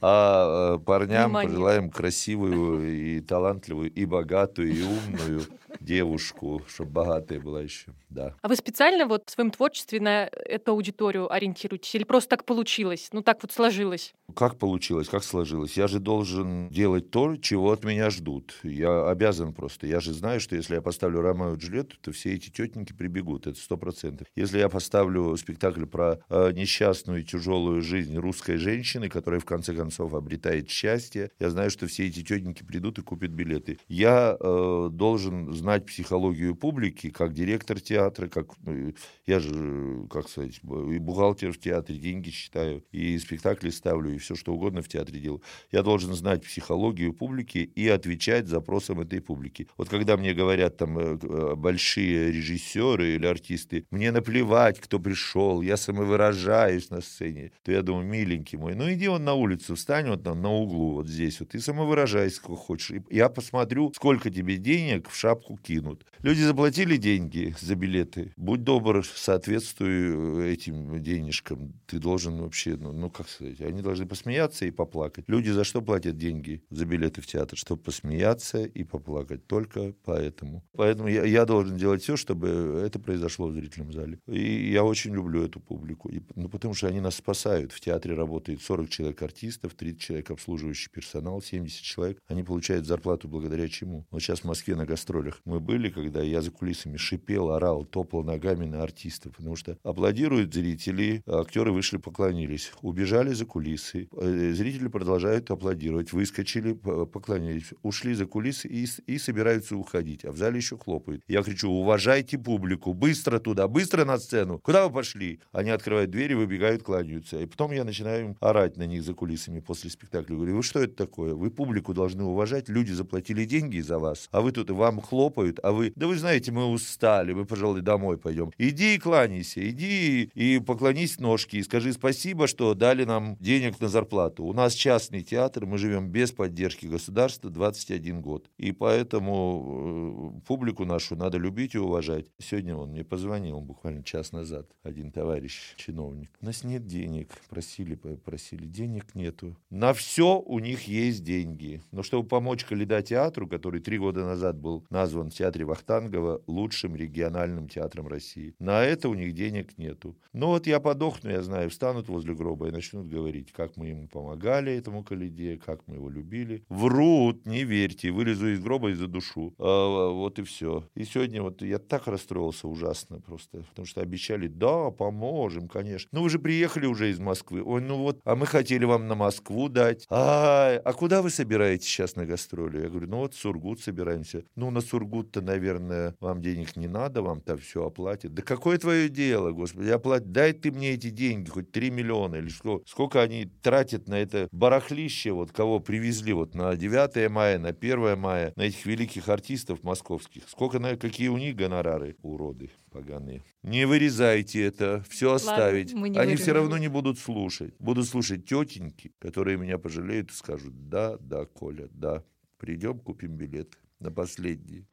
А 0.00 0.74
э, 0.74 0.78
парням 0.78 1.32
пожелаем 1.32 1.90
красивую 1.90 2.88
и 2.88 3.20
талантливую, 3.20 3.90
и 3.90 4.04
богатую, 4.04 4.72
и 4.74 4.82
умную 4.82 5.42
девушку, 5.80 6.62
чтобы 6.68 6.90
богатая 6.90 7.40
была 7.40 7.62
еще. 7.62 7.94
Да. 8.10 8.34
А 8.42 8.48
вы 8.48 8.56
специально 8.56 9.06
вот 9.06 9.28
в 9.28 9.30
своем 9.30 9.50
творчестве 9.50 10.00
на 10.00 10.26
эту 10.26 10.72
аудиторию 10.72 11.32
ориентируетесь? 11.32 11.94
Или 11.94 12.04
просто 12.04 12.30
так 12.30 12.44
получилось? 12.44 13.08
Ну, 13.12 13.22
так 13.22 13.38
вот 13.42 13.52
сложилось. 13.52 14.14
Как 14.34 14.58
получилось, 14.58 15.08
как 15.08 15.24
сложилось? 15.24 15.76
Я 15.76 15.88
же 15.88 16.00
должен 16.00 16.68
делать 16.68 17.10
то, 17.10 17.36
чего 17.36 17.72
от 17.72 17.84
меня 17.84 18.10
ждут. 18.10 18.54
Я 18.62 19.08
обязан 19.08 19.52
просто. 19.52 19.86
Я 19.86 20.00
же 20.00 20.12
знаю, 20.12 20.40
что 20.40 20.56
если 20.56 20.74
я 20.74 20.82
поставлю 20.82 21.20
Ромео 21.20 21.54
и 21.54 21.58
Джульетту, 21.58 21.96
то 22.00 22.12
все 22.12 22.34
эти 22.34 22.50
тетеньки 22.50 22.92
прибегут. 22.92 23.46
Это 23.46 23.58
сто 23.58 23.76
процентов. 23.76 24.26
Если 24.36 24.58
я 24.58 24.68
поставлю 24.68 25.36
спектакль 25.36 25.86
про 25.86 26.20
э, 26.28 26.52
несчастную 26.52 27.20
и 27.20 27.24
тяжелую 27.24 27.82
жизнь 27.82 28.16
русской 28.16 28.56
женщины, 28.56 29.08
которая 29.08 29.40
в 29.40 29.44
конце 29.44 29.74
концов 29.74 30.14
обретает 30.14 30.70
счастье, 30.70 31.30
я 31.38 31.50
знаю, 31.50 31.70
что 31.70 31.86
все 31.86 32.06
эти 32.06 32.22
тетеньки 32.22 32.62
придут 32.62 32.98
и 32.98 33.02
купят 33.02 33.30
билеты. 33.30 33.78
Я 33.88 34.36
э, 34.38 34.88
должен 34.92 35.52
знать 35.58 35.86
психологию 35.86 36.54
публики, 36.54 37.10
как 37.10 37.34
директор 37.34 37.80
театра, 37.80 38.28
как 38.28 38.46
ну, 38.64 38.94
я 39.26 39.40
же, 39.40 40.06
как 40.10 40.28
сказать, 40.28 40.60
и 40.62 40.98
бухгалтер 40.98 41.52
в 41.52 41.58
театре, 41.58 41.98
деньги 41.98 42.30
считаю, 42.30 42.84
и 42.92 43.18
спектакли 43.18 43.70
ставлю, 43.70 44.14
и 44.14 44.18
все 44.18 44.34
что 44.34 44.54
угодно 44.54 44.82
в 44.82 44.88
театре 44.88 45.20
делаю. 45.20 45.42
Я 45.70 45.82
должен 45.82 46.14
знать 46.14 46.44
психологию 46.44 47.12
публики 47.12 47.58
и 47.58 47.88
отвечать 47.88 48.48
запросам 48.48 49.00
этой 49.00 49.20
публики. 49.20 49.68
Вот 49.76 49.88
когда 49.88 50.16
мне 50.16 50.34
говорят 50.34 50.76
там 50.76 50.98
э, 50.98 51.18
э, 51.20 51.54
большие 51.56 52.32
режиссеры 52.32 53.14
или 53.14 53.26
артисты, 53.26 53.84
мне 53.90 54.12
наплевать, 54.12 54.80
кто 54.80 54.98
пришел, 54.98 55.60
я 55.62 55.76
самовыражаюсь 55.76 56.90
на 56.90 57.00
сцене, 57.00 57.52
то 57.62 57.72
я 57.72 57.82
думаю, 57.82 58.06
миленький 58.06 58.58
мой, 58.58 58.74
ну 58.74 58.90
иди 58.92 59.08
он 59.08 59.24
на 59.24 59.34
улицу, 59.34 59.74
встань 59.74 60.08
вот 60.08 60.22
там 60.22 60.40
на 60.40 60.50
углу, 60.50 60.94
вот 60.94 61.08
здесь 61.08 61.40
вот, 61.40 61.54
и 61.54 61.58
самовыражайся, 61.58 62.36
сколько 62.36 62.60
хочешь. 62.60 62.90
И 62.90 63.02
я 63.10 63.28
посмотрю, 63.28 63.92
сколько 63.94 64.30
тебе 64.30 64.56
денег 64.56 65.08
в 65.08 65.16
шапку 65.16 65.47
кинут. 65.56 66.04
Люди 66.22 66.40
заплатили 66.40 66.96
деньги 66.96 67.54
за 67.60 67.74
билеты. 67.74 68.32
Будь 68.36 68.64
добр, 68.64 69.04
соответствуй 69.06 70.52
этим 70.52 71.00
денежкам. 71.02 71.74
Ты 71.86 71.98
должен 71.98 72.40
вообще, 72.40 72.76
ну, 72.76 72.92
ну 72.92 73.10
как 73.10 73.28
сказать, 73.28 73.60
они 73.60 73.82
должны 73.82 74.06
посмеяться 74.06 74.66
и 74.66 74.70
поплакать. 74.70 75.24
Люди 75.28 75.50
за 75.50 75.64
что 75.64 75.82
платят 75.82 76.16
деньги 76.16 76.62
за 76.70 76.84
билеты 76.84 77.20
в 77.20 77.26
театр? 77.26 77.58
Чтобы 77.58 77.82
посмеяться 77.82 78.64
и 78.64 78.84
поплакать. 78.84 79.46
Только 79.46 79.94
поэтому. 80.04 80.64
Поэтому 80.72 81.08
я, 81.08 81.24
я 81.24 81.44
должен 81.44 81.76
делать 81.76 82.02
все, 82.02 82.16
чтобы 82.16 82.82
это 82.84 82.98
произошло 82.98 83.48
в 83.48 83.54
зрительном 83.54 83.92
зале. 83.92 84.20
И 84.26 84.70
я 84.70 84.84
очень 84.84 85.14
люблю 85.14 85.44
эту 85.44 85.60
публику. 85.60 86.08
И, 86.08 86.20
ну, 86.34 86.48
потому 86.48 86.74
что 86.74 86.88
они 86.88 87.00
нас 87.00 87.16
спасают. 87.16 87.72
В 87.72 87.80
театре 87.80 88.14
работает 88.14 88.62
40 88.62 88.88
человек 88.88 89.22
артистов, 89.22 89.74
30 89.74 90.00
человек 90.00 90.30
обслуживающий 90.30 90.90
персонал, 90.90 91.42
70 91.42 91.82
человек. 91.82 92.18
Они 92.26 92.42
получают 92.42 92.86
зарплату 92.86 93.28
благодаря 93.28 93.68
чему? 93.68 94.06
Вот 94.10 94.22
сейчас 94.22 94.40
в 94.40 94.44
Москве 94.44 94.74
на 94.76 94.86
гастролях 94.86 95.37
мы 95.44 95.60
были, 95.60 95.90
когда 95.90 96.22
я 96.22 96.42
за 96.42 96.50
кулисами 96.50 96.96
шипел, 96.96 97.50
орал, 97.50 97.84
топал 97.84 98.24
ногами 98.24 98.66
на 98.66 98.82
артистов, 98.82 99.36
потому 99.36 99.56
что 99.56 99.78
аплодируют 99.82 100.52
зрители, 100.54 101.22
актеры 101.26 101.72
вышли, 101.72 101.98
поклонились, 101.98 102.72
убежали 102.82 103.32
за 103.32 103.44
кулисы, 103.44 104.08
э, 104.12 104.52
зрители 104.52 104.88
продолжают 104.88 105.50
аплодировать, 105.50 106.12
выскочили, 106.12 106.72
поклонились, 106.72 107.72
ушли 107.82 108.14
за 108.14 108.26
кулисы 108.26 108.68
и, 108.68 108.86
и 109.06 109.18
собираются 109.18 109.76
уходить, 109.76 110.24
а 110.24 110.32
в 110.32 110.36
зале 110.36 110.56
еще 110.56 110.76
хлопают. 110.76 111.22
Я 111.28 111.42
кричу, 111.42 111.70
уважайте 111.70 112.38
публику, 112.38 112.94
быстро 112.94 113.38
туда, 113.38 113.68
быстро 113.68 114.04
на 114.04 114.18
сцену, 114.18 114.58
куда 114.58 114.86
вы 114.86 114.94
пошли? 114.94 115.40
Они 115.52 115.70
открывают 115.70 116.10
двери, 116.10 116.34
выбегают, 116.34 116.82
кланяются. 116.82 117.40
И 117.40 117.46
потом 117.46 117.72
я 117.72 117.84
начинаю 117.84 118.36
орать 118.40 118.76
на 118.76 118.86
них 118.86 119.02
за 119.02 119.14
кулисами 119.14 119.60
после 119.60 119.90
спектакля. 119.90 120.36
Говорю, 120.36 120.56
вы 120.56 120.62
что 120.62 120.80
это 120.80 120.94
такое? 120.94 121.34
Вы 121.34 121.50
публику 121.50 121.94
должны 121.94 122.24
уважать, 122.24 122.68
люди 122.68 122.92
заплатили 122.92 123.44
деньги 123.44 123.80
за 123.80 123.98
вас, 123.98 124.28
а 124.32 124.40
вы 124.40 124.52
тут, 124.52 124.70
вам 124.70 125.00
хлопают, 125.28 125.60
а 125.62 125.72
вы, 125.72 125.92
да 125.94 126.06
вы 126.06 126.16
знаете, 126.16 126.52
мы 126.52 126.66
устали, 126.66 127.32
мы, 127.32 127.44
пожалуй, 127.44 127.82
домой 127.82 128.18
пойдем. 128.18 128.50
Иди 128.58 128.94
и 128.94 128.98
кланяйся, 128.98 129.68
иди 129.68 130.30
и 130.34 130.58
поклонись 130.58 131.18
ножки, 131.18 131.56
и 131.56 131.62
скажи 131.62 131.92
спасибо, 131.92 132.46
что 132.46 132.74
дали 132.74 133.04
нам 133.04 133.36
денег 133.40 133.80
на 133.80 133.88
зарплату. 133.88 134.44
У 134.44 134.52
нас 134.52 134.74
частный 134.74 135.22
театр, 135.22 135.66
мы 135.66 135.78
живем 135.78 136.08
без 136.08 136.32
поддержки 136.32 136.86
государства 136.86 137.50
21 137.50 138.20
год. 138.20 138.48
И 138.56 138.72
поэтому 138.72 140.34
э, 140.38 140.46
публику 140.46 140.84
нашу 140.84 141.16
надо 141.16 141.38
любить 141.38 141.74
и 141.74 141.78
уважать. 141.78 142.26
Сегодня 142.38 142.76
он 142.76 142.90
мне 142.90 143.04
позвонил 143.04 143.60
буквально 143.60 144.02
час 144.02 144.32
назад, 144.32 144.66
один 144.82 145.10
товарищ, 145.12 145.74
чиновник. 145.76 146.30
У 146.40 146.46
нас 146.46 146.64
нет 146.64 146.86
денег, 146.86 147.28
просили, 147.50 147.94
просили, 147.94 148.66
денег 148.66 149.14
нету. 149.14 149.56
На 149.70 149.92
все 149.92 150.38
у 150.38 150.58
них 150.58 150.88
есть 150.88 151.22
деньги. 151.22 151.82
Но 151.92 152.02
чтобы 152.02 152.28
помочь 152.28 152.64
Каледа 152.64 153.02
театру, 153.02 153.46
который 153.46 153.80
три 153.80 153.98
года 153.98 154.24
назад 154.24 154.58
был 154.58 154.84
назван 154.90 155.17
в 155.26 155.34
театре 155.34 155.64
Вахтангова 155.64 156.42
лучшим 156.46 156.96
региональным 156.96 157.68
театром 157.68 158.08
России, 158.08 158.54
на 158.58 158.84
это 158.84 159.08
у 159.08 159.14
них 159.14 159.34
денег 159.34 159.76
нету. 159.78 160.16
Но 160.32 160.48
вот 160.48 160.66
я 160.66 160.80
подохну, 160.80 161.30
я 161.30 161.42
знаю, 161.42 161.70
встанут 161.70 162.08
возле 162.08 162.34
гроба 162.34 162.68
и 162.68 162.70
начнут 162.72 163.08
говорить, 163.08 163.52
как 163.52 163.76
мы 163.76 163.88
ему 163.88 164.08
помогали, 164.08 164.72
этому 164.72 165.02
Каледе, 165.02 165.60
как 165.64 165.86
мы 165.86 165.96
его 165.96 166.08
любили. 166.08 166.64
Врут, 166.68 167.46
не 167.46 167.64
верьте, 167.64 168.10
вылезу 168.10 168.48
из 168.48 168.60
гроба 168.60 168.90
и 168.90 168.94
задушу. 168.94 169.54
А, 169.58 170.10
вот 170.10 170.38
и 170.38 170.42
все. 170.42 170.84
И 170.94 171.04
сегодня 171.04 171.42
вот 171.42 171.62
я 171.62 171.78
так 171.78 172.06
расстроился 172.06 172.68
ужасно 172.68 173.20
просто, 173.20 173.64
потому 173.70 173.86
что 173.86 174.00
обещали, 174.00 174.48
да, 174.48 174.90
поможем, 174.90 175.68
конечно. 175.68 176.08
Ну 176.12 176.22
вы 176.22 176.30
же 176.30 176.38
приехали 176.38 176.86
уже 176.86 177.10
из 177.10 177.18
Москвы. 177.18 177.62
Ой, 177.62 177.80
ну 177.80 177.96
вот, 177.98 178.20
а 178.24 178.36
мы 178.36 178.46
хотели 178.46 178.84
вам 178.84 179.08
на 179.08 179.14
Москву 179.14 179.68
дать. 179.68 180.06
А, 180.10 180.80
а 180.84 180.92
куда 180.92 181.22
вы 181.22 181.30
собираетесь 181.30 181.86
сейчас 181.86 182.16
на 182.16 182.26
гастроли? 182.26 182.82
Я 182.82 182.88
говорю, 182.88 183.08
ну 183.08 183.18
вот 183.18 183.34
Сургут 183.34 183.80
собираемся. 183.80 184.44
Ну 184.56 184.70
на 184.70 184.80
Сургут-то, 185.08 185.40
наверное, 185.40 186.14
вам 186.20 186.42
денег 186.42 186.76
не 186.76 186.86
надо, 186.86 187.22
вам 187.22 187.40
там 187.40 187.58
все 187.58 187.86
оплатят. 187.86 188.34
Да 188.34 188.42
какое 188.42 188.78
твое 188.78 189.08
дело, 189.08 189.52
господи, 189.52 189.88
оплатить. 189.88 190.32
Дай 190.32 190.52
ты 190.52 190.70
мне 190.70 190.92
эти 190.92 191.08
деньги, 191.08 191.48
хоть 191.48 191.72
3 191.72 191.90
миллиона 191.90 192.36
или 192.36 192.48
сколько, 192.48 192.84
сколько 192.86 193.22
они 193.22 193.46
тратят 193.62 194.06
на 194.06 194.16
это 194.16 194.48
барахлище, 194.52 195.32
вот 195.32 195.50
кого 195.52 195.80
привезли 195.80 196.34
вот 196.34 196.54
на 196.54 196.76
9 196.76 197.30
мая, 197.30 197.58
на 197.58 197.70
1 197.70 198.18
мая, 198.18 198.52
на 198.56 198.62
этих 198.62 198.84
великих 198.84 199.28
артистов 199.28 199.82
московских. 199.82 200.42
Сколько, 200.46 200.78
на 200.78 200.96
какие 200.96 201.28
у 201.28 201.38
них 201.38 201.56
гонорары, 201.56 202.16
уроды 202.22 202.70
поганые. 202.90 203.42
Не 203.62 203.86
вырезайте 203.86 204.62
это, 204.62 205.02
все 205.08 205.32
оставить. 205.32 205.94
не 205.94 206.18
Они 206.18 206.34
все 206.36 206.52
вырежем. 206.52 206.54
равно 206.54 206.78
не 206.78 206.88
будут 206.88 207.18
слушать. 207.18 207.74
Будут 207.78 208.06
слушать 208.06 208.44
тетеньки, 208.44 209.12
которые 209.18 209.56
меня 209.56 209.78
пожалеют 209.78 210.30
и 210.30 210.34
скажут, 210.34 210.88
да, 210.88 211.16
да, 211.18 211.46
Коля, 211.46 211.88
да, 211.92 212.24
придем, 212.58 212.98
купим 212.98 213.36
билет 213.36 213.78
на 214.00 214.10
последний. 214.10 214.86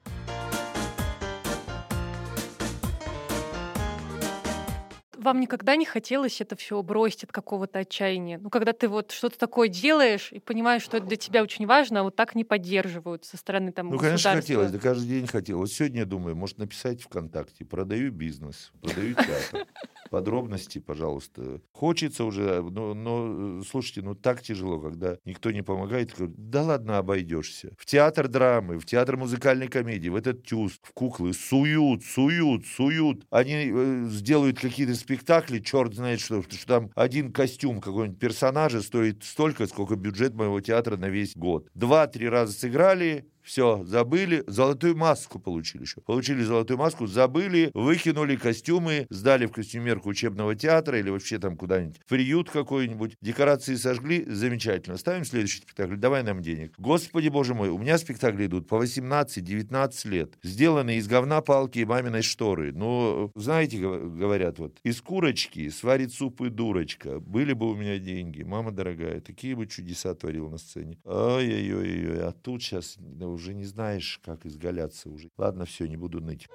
вам 5.25 5.39
никогда 5.39 5.75
не 5.75 5.85
хотелось 5.85 6.39
это 6.39 6.55
все 6.55 6.81
бросить 6.81 7.25
от 7.25 7.31
какого-то 7.31 7.79
отчаяния? 7.79 8.37
Ну, 8.37 8.49
когда 8.49 8.71
ты 8.71 8.87
вот 8.87 9.11
что-то 9.11 9.37
такое 9.37 9.67
делаешь 9.67 10.29
и 10.31 10.39
понимаешь, 10.39 10.83
что 10.83 10.97
это 10.97 11.07
для 11.07 11.17
тебя 11.17 11.43
очень 11.43 11.65
важно, 11.65 12.01
а 12.01 12.03
вот 12.03 12.15
так 12.15 12.35
не 12.35 12.45
поддерживают 12.45 13.25
со 13.25 13.35
стороны 13.35 13.71
там 13.71 13.89
Ну, 13.89 13.97
конечно, 13.97 14.33
хотелось, 14.33 14.71
да 14.71 14.77
каждый 14.77 15.07
день 15.07 15.27
хотел. 15.27 15.57
Вот 15.57 15.71
сегодня 15.71 16.01
я 16.01 16.05
думаю, 16.05 16.35
может 16.35 16.59
написать 16.59 17.01
ВКонтакте, 17.01 17.65
продаю 17.65 18.11
бизнес, 18.11 18.71
продаю 18.81 19.15
театр. 19.15 19.65
Подробности, 20.09 20.79
пожалуйста. 20.79 21.61
Хочется 21.71 22.23
уже, 22.23 22.61
но, 22.61 22.93
но, 22.93 23.61
слушайте, 23.63 24.01
ну 24.01 24.15
так 24.15 24.41
тяжело, 24.41 24.79
когда 24.79 25.17
никто 25.25 25.51
не 25.51 25.61
помогает. 25.61 26.13
Да 26.17 26.63
ладно, 26.63 26.97
обойдешься. 26.97 27.73
В 27.77 27.85
театр 27.85 28.27
драмы, 28.27 28.79
в 28.79 28.85
театр 28.85 29.17
музыкальной 29.17 29.67
комедии, 29.67 30.09
в 30.09 30.15
этот 30.15 30.43
тюз, 30.43 30.79
в 30.81 30.93
куклы 30.93 31.33
суют, 31.33 32.03
суют, 32.03 32.65
суют. 32.65 33.25
Они 33.29 33.71
э, 33.73 34.05
сделают 34.09 34.59
какие-то 34.59 34.95
спектакли, 34.95 35.59
черт 35.59 35.93
знает 35.93 36.19
что, 36.19 36.41
что 36.41 36.67
там 36.67 36.91
один 36.95 37.31
костюм 37.31 37.81
какой-нибудь 37.81 38.19
персонажа 38.19 38.81
стоит 38.81 39.23
столько, 39.23 39.67
сколько 39.67 39.95
бюджет 39.95 40.33
моего 40.33 40.61
театра 40.61 40.97
на 40.97 41.09
весь 41.09 41.35
год. 41.35 41.67
Два-три 41.73 42.29
раза 42.29 42.53
сыграли, 42.53 43.27
все, 43.45 43.83
забыли, 43.85 44.43
золотую 44.47 44.97
маску 44.97 45.39
получили 45.39 45.83
еще. 45.83 46.01
Получили 46.01 46.41
золотую 46.41 46.77
маску, 46.77 47.05
забыли, 47.05 47.69
выкинули 47.75 48.35
костюмы, 48.35 49.05
сдали 49.11 49.45
в 49.45 49.51
костюмерку 49.51 50.09
учебного 50.09 50.55
театра 50.55 50.99
или 50.99 51.11
вообще 51.11 51.37
там 51.37 51.55
куда-нибудь 51.55 51.99
приют 52.07 52.49
какой-нибудь. 52.49 53.15
Декорации 53.21 53.75
сожгли, 53.75 54.25
замечательно. 54.27 54.97
Ставим 54.97 55.25
следующий 55.25 55.59
спектакль, 55.59 55.95
давай 55.95 56.23
нам 56.23 56.41
денег. 56.41 56.73
Господи, 56.79 57.27
боже 57.27 57.53
мой, 57.53 57.69
у 57.69 57.77
меня 57.77 57.99
спектакли 57.99 58.47
идут 58.47 58.67
по 58.67 58.83
18-19 58.83 60.09
лет. 60.09 60.33
Сделаны 60.41 60.97
из 60.97 61.07
говна 61.07 61.41
палки 61.41 61.79
и 61.79 61.85
маминой 61.85 62.23
шторы. 62.23 62.73
Ну, 62.73 63.31
знаете, 63.35 63.77
говорят 63.77 64.57
вот, 64.57 64.79
из 64.83 65.01
курочки 65.01 65.69
сварит 65.69 66.11
суп 66.11 66.41
и 66.41 66.49
дурочка. 66.49 67.19
Были 67.19 67.53
бы 67.53 67.69
у 67.69 67.75
меня 67.75 67.99
деньги, 67.99 68.41
мама 68.41 68.71
дорогая, 68.71 69.21
такие 69.21 69.55
бы 69.55 69.67
чудеса 69.67 70.15
творил 70.15 70.49
на 70.49 70.57
сцене. 70.57 70.97
Ой-ой-ой, 71.03 72.27
а 72.27 72.31
тут 72.31 72.63
сейчас 72.63 72.95
ну, 72.97 73.34
уже 73.35 73.53
не 73.53 73.65
знаешь, 73.65 74.19
как 74.23 74.45
изгаляться 74.45 75.09
уже. 75.09 75.29
Ладно, 75.37 75.65
все, 75.65 75.87
не 75.87 75.97
буду 75.97 76.21
ныть. 76.21 76.47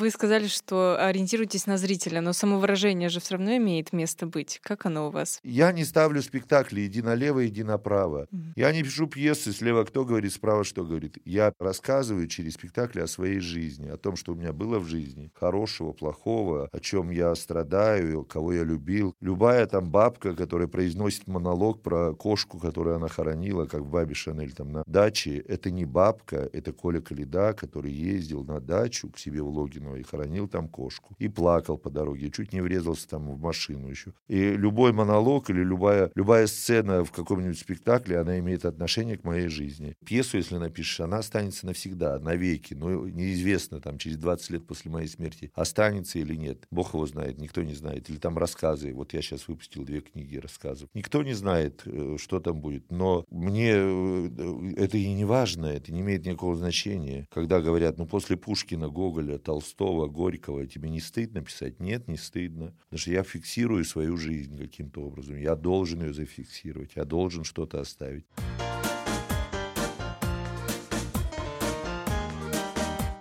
Вы 0.00 0.10
сказали, 0.10 0.46
что 0.46 0.96
ориентируетесь 0.98 1.66
на 1.66 1.76
зрителя, 1.76 2.22
но 2.22 2.32
самовыражение 2.32 3.10
же 3.10 3.20
все 3.20 3.34
равно 3.34 3.58
имеет 3.58 3.92
место 3.92 4.24
быть. 4.24 4.58
Как 4.62 4.86
оно 4.86 5.08
у 5.08 5.10
вас? 5.10 5.40
Я 5.44 5.72
не 5.72 5.84
ставлю 5.84 6.22
спектакли 6.22 6.86
иди 6.86 7.02
налево, 7.02 7.46
иди 7.46 7.62
направо. 7.62 8.26
Mm-hmm. 8.32 8.52
Я 8.56 8.72
не 8.72 8.82
пишу 8.82 9.08
пьесы 9.08 9.52
слева 9.52 9.84
кто 9.84 10.06
говорит, 10.06 10.32
справа 10.32 10.64
что 10.64 10.86
говорит. 10.86 11.18
Я 11.26 11.52
рассказываю 11.58 12.28
через 12.28 12.54
спектакли 12.54 13.00
о 13.00 13.06
своей 13.06 13.40
жизни, 13.40 13.88
о 13.88 13.98
том, 13.98 14.16
что 14.16 14.32
у 14.32 14.36
меня 14.36 14.54
было 14.54 14.78
в 14.78 14.86
жизни, 14.86 15.30
хорошего, 15.34 15.92
плохого, 15.92 16.70
о 16.72 16.80
чем 16.80 17.10
я 17.10 17.34
страдаю, 17.34 18.24
кого 18.24 18.54
я 18.54 18.64
любил. 18.64 19.14
Любая 19.20 19.66
там 19.66 19.90
бабка, 19.90 20.34
которая 20.34 20.66
произносит 20.66 21.26
монолог 21.26 21.82
про 21.82 22.14
кошку, 22.14 22.58
которую 22.58 22.96
она 22.96 23.08
хоронила, 23.08 23.66
как 23.66 23.82
в 23.82 23.90
Бабе 23.90 24.14
Шанель 24.14 24.52
там 24.52 24.72
на 24.72 24.82
даче, 24.86 25.44
это 25.46 25.70
не 25.70 25.84
бабка, 25.84 26.48
это 26.54 26.72
Коля 26.72 27.02
Калида, 27.02 27.52
который 27.52 27.92
ездил 27.92 28.44
на 28.44 28.60
дачу 28.60 29.10
к 29.10 29.18
себе 29.18 29.42
в 29.42 29.48
Логино 29.90 29.96
и 29.96 30.02
хоронил 30.02 30.48
там 30.48 30.68
кошку. 30.68 31.14
И 31.18 31.28
плакал 31.28 31.78
по 31.78 31.90
дороге, 31.90 32.30
чуть 32.30 32.52
не 32.52 32.60
врезался 32.60 33.08
там 33.08 33.30
в 33.30 33.40
машину 33.40 33.88
еще. 33.88 34.12
И 34.28 34.52
любой 34.52 34.92
монолог 34.92 35.50
или 35.50 35.62
любая, 35.62 36.10
любая 36.14 36.46
сцена 36.46 37.04
в 37.04 37.12
каком-нибудь 37.12 37.58
спектакле, 37.58 38.18
она 38.18 38.38
имеет 38.38 38.64
отношение 38.64 39.16
к 39.16 39.24
моей 39.24 39.48
жизни. 39.48 39.96
Пьесу, 40.04 40.36
если 40.36 40.56
напишешь, 40.56 41.00
она 41.00 41.18
останется 41.18 41.66
навсегда, 41.66 42.18
навеки. 42.18 42.74
Но 42.74 43.08
неизвестно, 43.08 43.80
там, 43.80 43.98
через 43.98 44.16
20 44.18 44.50
лет 44.50 44.66
после 44.66 44.90
моей 44.90 45.08
смерти 45.08 45.50
останется 45.54 46.18
или 46.18 46.34
нет. 46.34 46.66
Бог 46.70 46.94
его 46.94 47.06
знает, 47.06 47.38
никто 47.38 47.62
не 47.62 47.74
знает. 47.74 48.08
Или 48.10 48.18
там 48.18 48.38
рассказы. 48.38 48.92
Вот 48.92 49.12
я 49.12 49.22
сейчас 49.22 49.48
выпустил 49.48 49.84
две 49.84 50.00
книги 50.00 50.36
рассказов. 50.36 50.88
Никто 50.94 51.22
не 51.22 51.34
знает, 51.34 51.82
э, 51.84 52.16
что 52.18 52.40
там 52.40 52.60
будет. 52.60 52.90
Но 52.90 53.24
мне 53.30 53.72
э, 53.74 54.74
это 54.76 54.96
и 54.96 55.12
не 55.12 55.24
важно, 55.24 55.66
это 55.66 55.92
не 55.92 56.00
имеет 56.00 56.24
никакого 56.24 56.56
значения. 56.56 57.26
Когда 57.30 57.60
говорят, 57.60 57.98
ну, 57.98 58.06
после 58.06 58.36
Пушкина, 58.36 58.88
Гоголя, 58.88 59.38
Толстого, 59.38 59.79
Толстого, 59.80 60.08
Горького, 60.08 60.66
тебе 60.66 60.90
не 60.90 61.00
стыдно 61.00 61.40
писать? 61.40 61.80
Нет, 61.80 62.06
не 62.06 62.18
стыдно. 62.18 62.74
Потому 62.90 62.98
что 62.98 63.12
я 63.12 63.22
фиксирую 63.22 63.86
свою 63.86 64.18
жизнь 64.18 64.58
каким-то 64.58 65.00
образом. 65.00 65.38
Я 65.38 65.56
должен 65.56 66.02
ее 66.02 66.12
зафиксировать, 66.12 66.96
я 66.96 67.04
должен 67.06 67.44
что-то 67.44 67.80
оставить. 67.80 68.26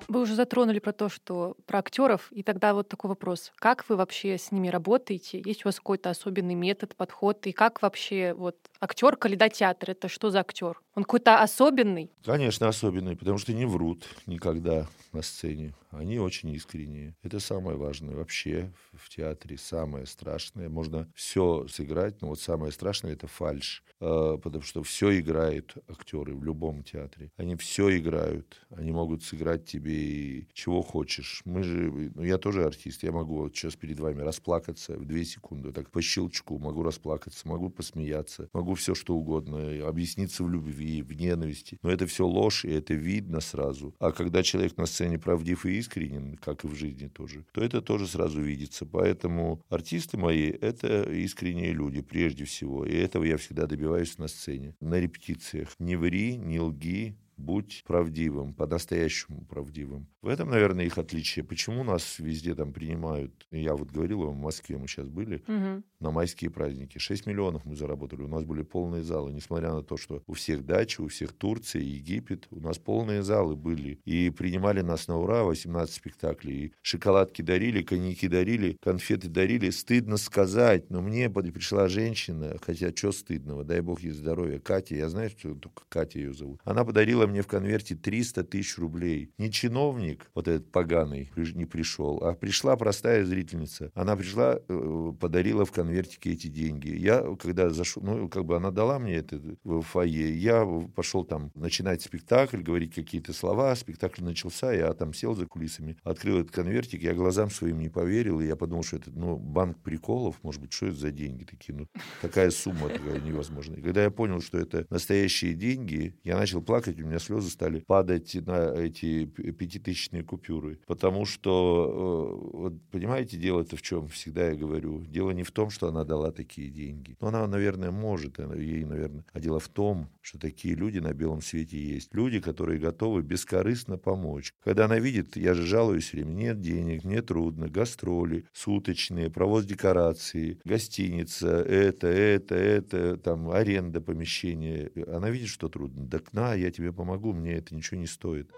Вы 0.10 0.22
уже 0.22 0.36
затронули 0.36 0.80
про 0.80 0.92
то, 0.92 1.08
что 1.08 1.56
про 1.66 1.80
актеров, 1.80 2.30
и 2.32 2.44
тогда 2.44 2.74
вот 2.74 2.90
такой 2.90 3.10
вопрос: 3.10 3.54
как 3.56 3.88
вы 3.88 3.96
вообще 3.96 4.38
с 4.38 4.52
ними 4.52 4.68
работаете? 4.68 5.42
Есть 5.46 5.64
у 5.64 5.70
вас 5.70 5.78
какой-то 5.78 6.10
особенный 6.10 6.56
метод, 6.56 6.94
подход, 6.96 7.48
и 7.48 7.54
как 7.54 7.82
вообще 7.82 8.34
вот 8.34 8.58
актер 8.82 9.16
Каледа 9.16 9.48
театр 9.48 9.92
это 9.92 10.10
что 10.10 10.30
за 10.30 10.42
актер? 10.42 10.82
Он 11.00 11.06
какой-то 11.06 11.42
особенный? 11.42 12.12
Конечно, 12.26 12.68
особенный, 12.68 13.16
потому 13.16 13.38
что 13.38 13.54
не 13.54 13.64
врут 13.64 14.06
никогда 14.26 14.86
на 15.14 15.22
сцене. 15.22 15.74
Они 15.92 16.20
очень 16.20 16.50
искренние. 16.50 17.16
Это 17.24 17.40
самое 17.40 17.78
важное 17.78 18.16
вообще 18.16 18.74
в 18.94 19.08
театре. 19.10 19.58
Самое 19.58 20.06
страшное. 20.06 20.68
Можно 20.68 21.08
все 21.16 21.66
сыграть, 21.70 22.22
но 22.22 22.28
вот 22.28 22.42
самое 22.42 22.74
страшное 22.74 23.14
это 23.14 23.28
фальш. 23.28 23.82
А, 24.02 24.38
потому 24.38 24.62
что 24.64 24.84
все 24.84 25.18
играют 25.20 25.74
актеры 25.88 26.36
в 26.36 26.44
любом 26.44 26.84
театре. 26.84 27.32
Они 27.38 27.56
все 27.56 27.98
играют. 27.98 28.62
Они 28.70 28.92
могут 28.92 29.24
сыграть 29.24 29.66
тебе 29.66 30.48
чего 30.54 30.82
хочешь. 30.82 31.42
Мы 31.46 31.64
же, 31.64 32.12
ну 32.14 32.24
я 32.24 32.38
тоже 32.38 32.66
артист. 32.66 33.04
Я 33.04 33.14
могу 33.14 33.38
вот 33.38 33.56
сейчас 33.56 33.78
перед 33.78 34.00
вами 34.02 34.22
расплакаться 34.22 34.98
в 34.98 35.06
две 35.06 35.24
секунды. 35.24 35.72
Так 35.72 35.92
по 35.92 36.02
щелчку 36.02 36.60
могу 36.60 36.84
расплакаться, 36.84 37.48
могу 37.48 37.70
посмеяться, 37.70 38.50
могу 38.52 38.76
все 38.76 38.94
что 38.96 39.16
угодно. 39.16 39.88
Объясниться 39.88 40.44
в 40.44 40.50
любви, 40.50 40.89
в 41.02 41.14
ненависти. 41.14 41.78
Но 41.82 41.92
это 41.92 42.06
все 42.06 42.26
ложь, 42.26 42.66
и 42.66 42.72
это 42.72 42.94
видно 42.94 43.40
сразу. 43.40 43.96
А 44.00 44.12
когда 44.12 44.44
человек 44.44 44.78
на 44.78 44.86
сцене 44.86 45.20
правдив 45.20 45.66
и 45.66 45.78
искренен, 45.78 46.38
как 46.38 46.64
и 46.64 46.68
в 46.68 46.76
жизни 46.76 47.08
тоже, 47.08 47.46
то 47.54 47.62
это 47.62 47.82
тоже 47.82 48.08
сразу 48.08 48.42
видится. 48.42 48.86
Поэтому 48.86 49.62
артисты 49.70 50.18
мои— 50.18 50.50
это 50.62 51.04
искренние 51.04 51.74
люди 51.74 52.02
прежде 52.02 52.46
всего. 52.46 52.86
И 52.86 52.96
этого 52.96 53.24
я 53.24 53.38
всегда 53.38 53.68
добиваюсь 53.68 54.18
на 54.18 54.28
сцене, 54.28 54.76
на 54.80 55.00
репетициях. 55.00 55.76
Не 55.80 55.96
ври, 55.96 56.38
не 56.38 56.60
лги, 56.60 57.16
будь 57.40 57.84
правдивым, 57.88 58.54
по-настоящему 58.54 59.46
правдивым. 59.46 60.08
В 60.22 60.28
этом, 60.28 60.50
наверное, 60.50 60.86
их 60.86 60.98
отличие. 60.98 61.44
Почему 61.44 61.84
нас 61.84 62.20
везде 62.20 62.56
там 62.56 62.74
принимают? 62.74 63.48
Я 63.52 63.76
вот 63.76 63.90
говорил 63.90 64.22
вам, 64.22 64.36
в 64.36 64.42
Москве 64.42 64.78
мы 64.78 64.88
сейчас 64.88 65.08
были 65.08 65.44
угу. 65.48 65.84
на 66.00 66.12
майские 66.12 66.52
праздники. 66.52 66.98
6 66.98 67.26
миллионов 67.26 67.66
мы 67.66 67.76
заработали. 67.76 68.22
У 68.22 68.28
нас 68.28 68.44
были 68.44 68.64
полные 68.64 69.04
залы. 69.04 69.32
Несмотря 69.32 69.72
на 69.72 69.82
то, 69.82 69.98
что 69.98 70.22
у 70.28 70.34
всех 70.34 70.66
дачи, 70.66 71.02
у 71.02 71.08
всех 71.08 71.34
Турция, 71.34 71.82
Египет, 71.82 72.48
у 72.52 72.60
нас 72.60 72.78
полные 72.78 73.24
залы 73.24 73.56
были. 73.56 74.00
И 74.06 74.30
принимали 74.30 74.82
нас 74.82 75.08
на 75.08 75.18
ура, 75.18 75.44
18 75.44 75.94
спектаклей. 75.94 76.66
И 76.66 76.74
шоколадки 76.82 77.42
дарили, 77.42 77.82
коньяки 77.82 78.28
дарили, 78.28 78.78
конфеты 78.82 79.30
дарили. 79.30 79.70
Стыдно 79.70 80.18
сказать, 80.18 80.90
но 80.90 81.02
мне 81.02 81.30
пришла 81.30 81.88
женщина, 81.88 82.58
хотя 82.62 82.92
что 82.96 83.12
стыдного, 83.12 83.64
дай 83.64 83.82
бог 83.82 84.02
ей 84.02 84.12
здоровья, 84.12 84.60
Катя, 84.60 84.96
я 84.96 85.10
знаю, 85.10 85.30
что 85.30 85.54
только 85.56 85.84
Катя 85.90 86.20
ее 86.20 86.34
зовут. 86.34 86.60
Она 86.64 86.86
подарила 86.86 87.26
мне 87.30 87.42
в 87.42 87.48
конверте 87.48 87.96
300 87.96 88.44
тысяч 88.44 88.78
рублей. 88.78 89.32
Не 89.38 89.52
чиновник, 89.52 90.30
вот 90.36 90.48
этот 90.48 90.72
поганый, 90.72 91.32
не 91.36 91.66
пришел, 91.66 92.24
а 92.24 92.34
пришла 92.34 92.76
простая 92.76 93.26
зрительница. 93.26 93.92
Она 93.94 94.16
пришла, 94.16 94.60
э, 94.68 95.14
подарила 95.20 95.66
в 95.66 95.72
конвертике 95.72 96.32
эти 96.32 96.48
деньги. 96.48 96.90
Я, 96.90 97.24
когда 97.40 97.70
зашел, 97.70 98.04
ну, 98.04 98.30
как 98.30 98.46
бы 98.46 98.56
она 98.56 98.72
дала 98.72 99.00
мне 99.00 99.16
это 99.16 99.42
в 99.64 99.82
фойе, 99.82 100.36
я 100.36 100.66
пошел 100.96 101.24
там 101.24 101.52
начинать 101.56 102.02
спектакль, 102.02 102.62
говорить 102.62 102.94
какие-то 102.94 103.34
слова, 103.34 103.76
спектакль 103.76 104.24
начался, 104.24 104.72
я 104.74 104.94
там 104.94 105.14
сел 105.14 105.36
за 105.36 105.46
кулисами, 105.46 105.98
открыл 106.04 106.40
этот 106.40 106.52
конвертик, 106.52 107.02
я 107.02 107.14
глазам 107.14 107.50
своим 107.50 107.80
не 107.80 107.90
поверил, 107.90 108.40
и 108.42 108.48
я 108.48 108.56
подумал, 108.56 108.84
что 108.84 108.98
это, 108.98 109.12
ну, 109.12 109.38
банк 109.38 109.80
приколов, 109.80 110.36
может 110.44 110.62
быть, 110.62 110.74
что 110.74 110.88
это 110.88 110.98
за 110.98 111.12
деньги 111.12 111.44
такие, 111.44 111.76
ну, 111.76 111.88
такая 112.22 112.52
сумма 112.52 112.90
такая 112.90 113.20
невозможная. 113.20 113.78
И 113.78 113.82
когда 113.82 114.04
я 114.04 114.12
понял, 114.12 114.42
что 114.42 114.58
это 114.58 114.86
настоящие 114.90 115.54
деньги, 115.54 116.16
я 116.24 116.38
начал 116.38 116.62
плакать, 116.62 117.00
у 117.00 117.06
меня 117.06 117.19
слезы 117.20 117.50
стали 117.50 117.80
падать 117.80 118.36
на 118.46 118.74
эти 118.74 119.26
пятитысячные 119.26 120.24
купюры. 120.24 120.80
Потому 120.88 121.26
что, 121.26 122.50
э, 122.54 122.58
вот, 122.58 122.74
понимаете, 122.92 123.38
дело-то 123.38 123.76
в 123.76 123.82
чем? 123.82 124.08
Всегда 124.08 124.50
я 124.50 124.56
говорю. 124.56 125.06
Дело 125.06 125.32
не 125.32 125.44
в 125.44 125.52
том, 125.52 125.70
что 125.70 125.88
она 125.88 126.04
дала 126.04 126.32
такие 126.32 126.70
деньги. 126.70 127.16
Но 127.20 127.28
она, 127.28 127.48
наверное, 127.48 127.92
может, 127.92 128.40
ей, 128.40 128.86
наверное. 128.86 129.26
А 129.34 129.40
дело 129.40 129.60
в 129.60 129.68
том, 129.68 130.10
что 130.22 130.40
такие 130.40 130.76
люди 130.76 131.00
на 131.00 131.14
белом 131.14 131.42
свете 131.42 131.78
есть. 131.78 132.14
Люди, 132.14 132.40
которые 132.40 132.80
готовы 132.80 133.22
бескорыстно 133.22 133.98
помочь. 133.98 134.54
Когда 134.64 134.86
она 134.86 135.00
видит, 135.00 135.36
я 135.36 135.54
же 135.54 135.64
жалуюсь 135.64 136.14
время, 136.14 136.32
нет 136.32 136.62
денег, 136.62 137.04
мне 137.04 137.22
трудно, 137.22 137.68
гастроли, 137.70 138.46
суточные, 138.54 139.30
провоз 139.30 139.66
декорации, 139.66 140.60
гостиница, 140.64 141.62
это, 141.62 142.08
это, 142.08 142.56
это, 142.56 143.18
там, 143.18 143.50
аренда 143.50 144.02
помещения. 144.02 144.92
Она 145.08 145.30
видит, 145.30 145.50
что 145.50 145.70
трудно. 145.70 146.08
Так 146.08 146.34
на, 146.34 146.54
я 146.54 146.72
тебе 146.72 146.92
помогу, 146.92 147.09
мне 147.18 147.54
это 147.54 147.76
ничего 147.76 148.00
не 148.00 148.08
стоит. 148.08 148.52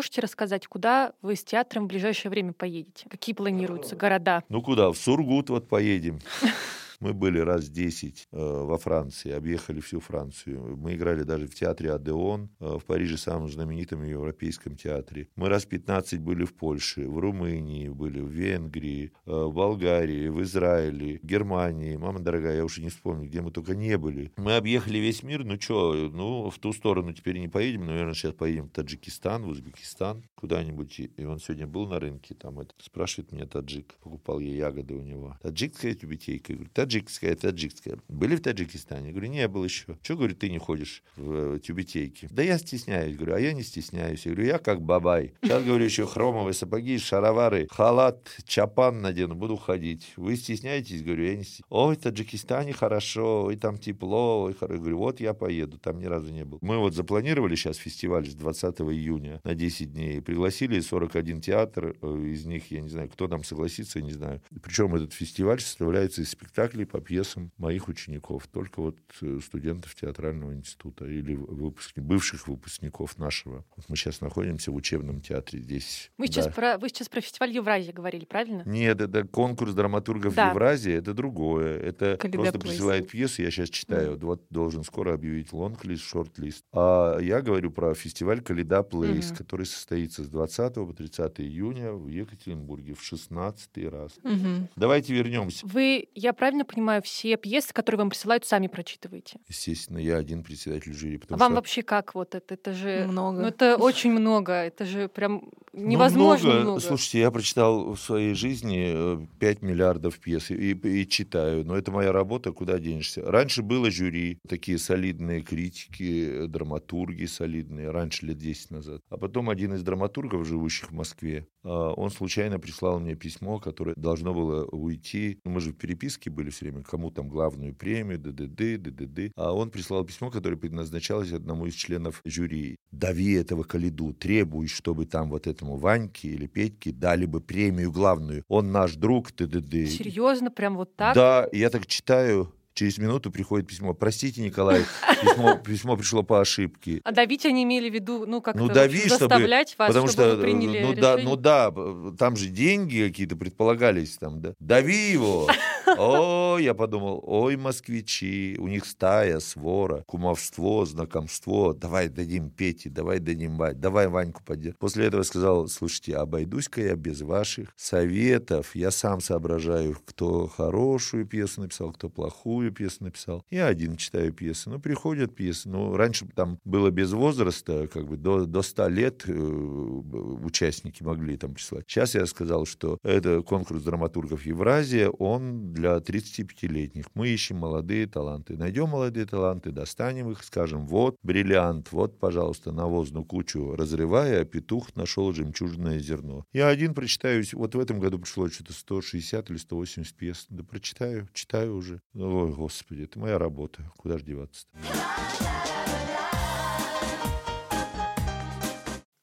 можете 0.00 0.22
рассказать, 0.22 0.66
куда 0.66 1.12
вы 1.20 1.36
с 1.36 1.44
театром 1.44 1.84
в 1.84 1.88
ближайшее 1.88 2.30
время 2.30 2.54
поедете? 2.54 3.06
Какие 3.10 3.34
планируются 3.34 3.96
города? 3.96 4.42
Ну 4.48 4.62
куда? 4.62 4.90
В 4.90 4.96
Сургут 4.96 5.50
вот 5.50 5.68
поедем. 5.68 6.20
Мы 7.00 7.14
были 7.14 7.38
раз 7.38 7.70
10 7.70 8.28
э, 8.30 8.36
во 8.36 8.76
Франции, 8.76 9.30
объехали 9.32 9.80
всю 9.80 10.00
Францию. 10.00 10.76
Мы 10.76 10.96
играли 10.96 11.22
даже 11.22 11.46
в 11.46 11.54
театре 11.54 11.92
Адеон, 11.92 12.50
э, 12.60 12.76
в 12.78 12.84
Париже, 12.84 13.16
самом 13.16 13.48
знаменитом 13.48 14.04
европейском 14.04 14.76
театре. 14.76 15.28
Мы 15.34 15.48
раз 15.48 15.64
15 15.64 16.20
были 16.20 16.44
в 16.44 16.52
Польше, 16.52 17.08
в 17.08 17.18
Румынии, 17.18 17.88
были 17.88 18.20
в 18.20 18.28
Венгрии, 18.28 19.12
э, 19.24 19.30
в 19.30 19.54
Болгарии, 19.54 20.28
в 20.28 20.42
Израиле, 20.42 21.20
в 21.22 21.26
Германии. 21.26 21.96
Мама 21.96 22.20
дорогая, 22.20 22.56
я 22.56 22.64
уже 22.66 22.82
не 22.82 22.90
вспомню, 22.90 23.28
где 23.28 23.40
мы 23.40 23.50
только 23.50 23.74
не 23.74 23.96
были. 23.96 24.32
Мы 24.36 24.56
объехали 24.56 24.98
весь 24.98 25.22
мир, 25.22 25.42
ну 25.42 25.58
что, 25.58 25.94
ну 25.94 26.50
в 26.50 26.58
ту 26.58 26.74
сторону 26.74 27.14
теперь 27.14 27.38
не 27.38 27.48
поедем, 27.48 27.86
наверное, 27.86 28.12
сейчас 28.12 28.34
поедем 28.34 28.66
в 28.66 28.72
Таджикистан, 28.72 29.44
в 29.44 29.48
Узбекистан, 29.48 30.22
куда-нибудь. 30.34 31.00
И 31.16 31.24
он 31.24 31.38
сегодня 31.38 31.66
был 31.66 31.86
на 31.86 31.98
рынке, 31.98 32.34
там 32.34 32.60
это, 32.60 32.74
спрашивает 32.78 33.32
меня 33.32 33.46
таджик, 33.46 33.94
покупал 34.02 34.38
я 34.38 34.54
ягоды 34.54 34.94
у 34.94 35.00
него. 35.00 35.38
Таджикская 35.40 35.94
тюбетейка. 35.94 36.52
Я 36.52 36.58
говорю, 36.58 36.70
таджикская, 36.90 37.36
таджикская. 37.36 37.98
Были 38.08 38.34
в 38.34 38.40
Таджикистане? 38.40 39.08
Я 39.08 39.12
говорю, 39.12 39.28
не 39.28 39.46
был 39.46 39.64
еще. 39.64 39.96
Что, 40.02 40.16
говорю, 40.16 40.34
ты 40.34 40.50
не 40.50 40.58
ходишь 40.58 41.04
в 41.16 41.54
э, 41.54 41.58
тюбетейки? 41.60 42.28
Да 42.30 42.42
я 42.42 42.58
стесняюсь. 42.58 43.16
Говорю, 43.16 43.34
а 43.34 43.40
я 43.40 43.52
не 43.52 43.62
стесняюсь. 43.62 44.26
Я 44.26 44.32
говорю, 44.32 44.48
я 44.48 44.58
как 44.58 44.82
бабай. 44.82 45.34
Сейчас, 45.42 45.62
говорю, 45.62 45.84
еще 45.84 46.06
хромовые 46.06 46.54
сапоги, 46.54 46.98
шаровары, 46.98 47.68
халат, 47.70 48.28
чапан 48.44 49.00
надену, 49.00 49.36
буду 49.36 49.56
ходить. 49.56 50.12
Вы 50.16 50.34
стесняетесь? 50.36 51.02
Говорю, 51.02 51.24
я 51.24 51.36
не 51.36 51.44
стесняюсь. 51.44 51.62
Ой, 51.68 51.94
в 51.94 52.00
Таджикистане 52.00 52.72
хорошо, 52.72 53.44
ой, 53.44 53.56
там 53.56 53.78
тепло, 53.78 54.42
ой, 54.42 54.54
хорошо. 54.54 54.80
Говорю, 54.80 54.98
вот 54.98 55.20
я 55.20 55.32
поеду, 55.32 55.78
там 55.78 56.00
ни 56.00 56.06
разу 56.06 56.32
не 56.32 56.44
был. 56.44 56.58
Мы 56.60 56.78
вот 56.78 56.94
запланировали 56.94 57.54
сейчас 57.54 57.76
фестиваль 57.76 58.26
с 58.26 58.34
20 58.34 58.80
июня 58.80 59.40
на 59.44 59.54
10 59.54 59.92
дней. 59.92 60.20
Пригласили 60.20 60.80
41 60.80 61.40
театр, 61.40 61.96
э, 62.02 62.26
из 62.32 62.44
них, 62.46 62.70
я 62.72 62.80
не 62.80 62.88
знаю, 62.88 63.08
кто 63.08 63.28
там 63.28 63.44
согласится, 63.44 64.00
не 64.00 64.12
знаю. 64.12 64.42
Причем 64.62 64.94
этот 64.96 65.12
фестиваль 65.12 65.60
составляется 65.60 66.22
из 66.22 66.30
спектаклей 66.30 66.79
по 66.84 67.00
пьесам 67.00 67.50
моих 67.58 67.88
учеников, 67.88 68.46
только 68.48 68.80
вот 68.80 68.96
э, 69.22 69.38
студентов 69.44 69.94
театрального 69.94 70.54
института 70.54 71.06
или 71.06 71.34
выпускни, 71.34 72.00
бывших 72.02 72.48
выпускников 72.48 73.18
нашего. 73.18 73.64
Вот 73.76 73.88
мы 73.88 73.96
сейчас 73.96 74.20
находимся 74.20 74.70
в 74.72 74.74
учебном 74.76 75.20
театре 75.20 75.60
здесь. 75.62 76.10
Мы 76.18 76.26
сейчас 76.26 76.46
Да. 76.46 76.52
про, 76.52 76.78
вы 76.78 76.88
сейчас 76.88 77.08
про 77.08 77.20
фестиваль 77.20 77.50
Евразия 77.52 77.92
говорили, 77.92 78.24
правильно? 78.24 78.62
Нет, 78.66 79.00
это 79.00 79.24
конкурс 79.24 79.72
драматургов 79.74 80.34
Да. 80.34 80.50
Евразии, 80.50 80.92
это 80.92 81.14
другое. 81.14 81.78
Это 81.78 82.16
Коляда-Plays. 82.16 82.52
просто 82.52 82.58
присылают 82.58 83.08
пьесы, 83.08 83.42
я 83.42 83.50
сейчас 83.50 83.70
читаю. 83.70 84.18
Вот 84.18 84.42
должен 84.50 84.84
скоро 84.84 85.14
объявить 85.14 85.52
лонг-лист, 85.52 86.02
шорт-лист. 86.04 86.64
А 86.72 87.18
я 87.18 87.40
говорю 87.42 87.70
про 87.70 87.94
фестиваль 87.94 88.40
Коляда-Plays, 88.40 89.28
Мгм. 89.28 89.36
который 89.36 89.66
состоится 89.66 90.24
с 90.24 90.28
20 90.28 90.74
по 90.86 90.92
30 90.92 91.40
июня 91.40 91.92
в 91.92 92.06
Екатеринбурге 92.08 92.94
в 92.94 93.02
16 93.02 93.88
раз. 93.88 94.12
Мгм. 94.22 94.68
Давайте 94.76 95.14
вернемся. 95.14 95.66
Вы, 95.66 96.08
я 96.14 96.32
правильно 96.32 96.64
понимаю, 96.70 97.02
все 97.02 97.36
пьесы, 97.36 97.72
которые 97.72 97.98
вам 97.98 98.10
присылают, 98.10 98.44
сами 98.44 98.66
прочитываете? 98.66 99.38
Естественно, 99.48 99.98
я 99.98 100.16
один 100.16 100.42
председатель 100.42 100.92
жюри, 100.92 101.16
А 101.16 101.20
потому 101.20 101.38
вам 101.40 101.52
что 101.52 101.56
вообще 101.56 101.82
как 101.82 102.14
вот 102.14 102.34
это? 102.34 102.54
Это 102.54 102.72
же... 102.72 103.06
Много. 103.08 103.42
Ну, 103.42 103.48
это 103.48 103.76
очень 103.76 104.12
много. 104.12 104.52
Это 104.52 104.84
же 104.84 105.08
прям 105.08 105.50
Ну, 105.72 105.86
невозможно 105.86 106.54
много. 106.54 106.80
Слушайте, 106.80 107.20
я 107.20 107.30
прочитал 107.30 107.92
в 107.94 107.98
своей 107.98 108.34
жизни 108.34 108.92
э, 108.94 109.26
5 109.38 109.62
миллиардов 109.62 110.18
пьес 110.18 110.50
и, 110.50 110.72
и 110.72 111.08
читаю. 111.08 111.64
Но 111.64 111.76
это 111.76 111.90
моя 111.90 112.12
работа, 112.12 112.52
куда 112.52 112.78
денешься. 112.78 113.22
Раньше 113.22 113.62
было 113.62 113.90
жюри, 113.90 114.38
такие 114.48 114.78
солидные 114.78 115.42
критики, 115.42 116.44
э, 116.44 116.46
драматурги 116.46 117.26
солидные, 117.26 117.90
раньше 117.90 118.26
лет 118.26 118.38
10 118.38 118.70
назад. 118.70 119.00
А 119.08 119.16
потом 119.16 119.50
один 119.50 119.74
из 119.74 119.82
драматургов, 119.82 120.46
живущих 120.46 120.90
в 120.90 120.94
Москве, 120.94 121.46
он 121.62 122.10
случайно 122.10 122.58
прислал 122.58 123.00
мне 123.00 123.14
письмо, 123.14 123.58
которое 123.58 123.94
должно 123.96 124.34
было 124.34 124.64
уйти. 124.66 125.38
Ну, 125.44 125.52
Мы 125.52 125.60
же 125.60 125.72
в 125.72 125.76
переписке 125.76 126.30
были 126.30 126.50
все 126.50 126.66
время, 126.66 126.82
кому 126.82 127.10
там 127.10 127.28
главную 127.28 127.74
премию, 127.74 128.18
ДДД, 128.18 128.82
ДДД. 128.82 129.32
А 129.36 129.52
он 129.52 129.70
прислал 129.70 130.04
письмо, 130.04 130.30
которое 130.30 130.56
предназначалось 130.56 131.32
одному 131.32 131.66
из 131.66 131.74
членов 131.74 132.20
жюри. 132.24 132.76
Дави 132.90 133.32
этого 133.34 133.62
Калиду, 133.62 134.12
требуй, 134.12 134.68
чтобы 134.68 135.06
там 135.06 135.30
вот 135.30 135.46
этому 135.46 135.76
Ваньке 135.76 136.28
или 136.28 136.46
Петьке 136.46 136.92
дали 136.92 137.26
бы 137.26 137.40
премию 137.40 137.92
главную. 137.92 138.44
Он 138.48 138.72
наш 138.72 138.94
друг, 138.94 139.32
ДДД. 139.32 139.88
Серьезно, 139.88 140.50
прям 140.50 140.76
вот 140.76 140.96
так? 140.96 141.14
Да, 141.14 141.48
я 141.52 141.70
так 141.70 141.86
читаю, 141.86 142.52
через 142.74 142.98
минуту 142.98 143.30
приходит 143.30 143.66
письмо. 143.66 143.94
Простите, 143.94 144.40
Николай, 144.42 144.84
письмо, 145.22 145.54
письмо 145.64 145.96
пришло 145.96 146.22
по 146.22 146.40
ошибке. 146.40 147.00
А 147.04 147.12
давить 147.12 147.44
они 147.46 147.64
имели 147.64 147.90
в 147.90 147.94
виду, 147.94 148.24
ну, 148.26 148.40
как-то 148.40 148.62
Ну, 148.62 148.68
дави, 148.68 148.98
общем, 148.98 149.08
чтобы- 149.16 149.18
заставлять 149.34 149.74
вас, 149.78 149.88
Потому 149.88 150.08
чтобы 150.08 150.28
что, 150.28 150.36
вы 150.36 150.42
приняли 150.42 150.80
ну 150.82 150.94
да, 150.94 151.16
решение? 151.16 151.24
ну 151.24 151.36
да, 151.36 151.72
там 152.18 152.36
же 152.36 152.46
деньги 152.48 153.06
какие-то 153.06 153.36
предполагались 153.36 154.16
там, 154.18 154.40
да. 154.40 154.54
Дави 154.60 155.10
его. 155.12 155.48
О, 156.00 156.56
я 156.58 156.72
подумал, 156.72 157.22
ой, 157.26 157.56
москвичи, 157.56 158.56
у 158.58 158.68
них 158.68 158.86
стая, 158.86 159.38
свора, 159.38 160.02
кумовство, 160.06 160.86
знакомство. 160.86 161.74
Давай 161.74 162.08
дадим 162.08 162.48
Пете, 162.48 162.88
давай 162.88 163.18
дадим 163.18 163.58
Вань, 163.58 163.74
давай 163.74 164.08
Ваньку 164.08 164.42
поддержим. 164.42 164.78
После 164.78 165.06
этого 165.06 165.22
сказал, 165.24 165.68
слушайте, 165.68 166.16
обойдусь-ка 166.16 166.80
я 166.80 166.96
без 166.96 167.20
ваших 167.20 167.74
советов. 167.76 168.74
Я 168.74 168.90
сам 168.90 169.20
соображаю, 169.20 169.98
кто 170.06 170.46
хорошую 170.46 171.26
пьесу 171.26 171.60
написал, 171.60 171.92
кто 171.92 172.08
плохую 172.08 172.72
пьесу 172.72 173.04
написал. 173.04 173.44
Я 173.50 173.66
один 173.66 173.96
читаю 173.96 174.32
пьесы. 174.32 174.70
Ну, 174.70 174.78
приходят 174.78 175.34
пьесы. 175.34 175.68
Ну, 175.68 175.96
раньше 175.96 176.26
там 176.34 176.58
было 176.64 176.90
без 176.90 177.12
возраста, 177.12 177.88
как 177.92 178.08
бы 178.08 178.16
до, 178.16 178.46
до 178.46 178.62
100 178.62 178.88
лет 178.88 179.24
э, 179.26 179.32
участники 179.32 181.02
могли 181.02 181.36
там 181.36 181.52
присылать. 181.52 181.84
Сейчас 181.88 182.14
я 182.14 182.24
сказал, 182.24 182.64
что 182.64 182.96
это 183.02 183.42
конкурс 183.42 183.82
драматургов 183.82 184.46
Евразия, 184.46 185.10
он 185.10 185.74
для 185.74 185.89
35-летних. 185.98 187.06
Мы 187.14 187.28
ищем 187.28 187.56
молодые 187.56 188.06
таланты. 188.06 188.56
Найдем 188.56 188.88
молодые 188.88 189.26
таланты, 189.26 189.70
достанем 189.70 190.30
их, 190.30 190.42
скажем, 190.44 190.86
вот 190.86 191.16
бриллиант, 191.22 191.92
вот, 191.92 192.18
пожалуйста, 192.18 192.72
навозную 192.72 193.24
кучу 193.24 193.74
разрывая, 193.76 194.44
петух 194.44 194.94
нашел 194.96 195.32
жемчужное 195.32 195.98
зерно. 195.98 196.44
Я 196.52 196.68
один 196.68 196.94
прочитаю, 196.94 197.44
вот 197.52 197.74
в 197.74 197.80
этом 197.80 198.00
году 198.00 198.18
пришло 198.18 198.48
что-то 198.48 198.72
160 198.72 199.50
или 199.50 199.56
180 199.56 200.14
пьес. 200.14 200.46
Да 200.48 200.64
прочитаю, 200.64 201.28
читаю 201.32 201.76
уже. 201.76 202.00
Ой, 202.14 202.52
господи, 202.52 203.02
это 203.02 203.18
моя 203.18 203.38
работа. 203.38 203.90
Куда 203.96 204.18
же 204.18 204.24
деваться-то? 204.24 205.99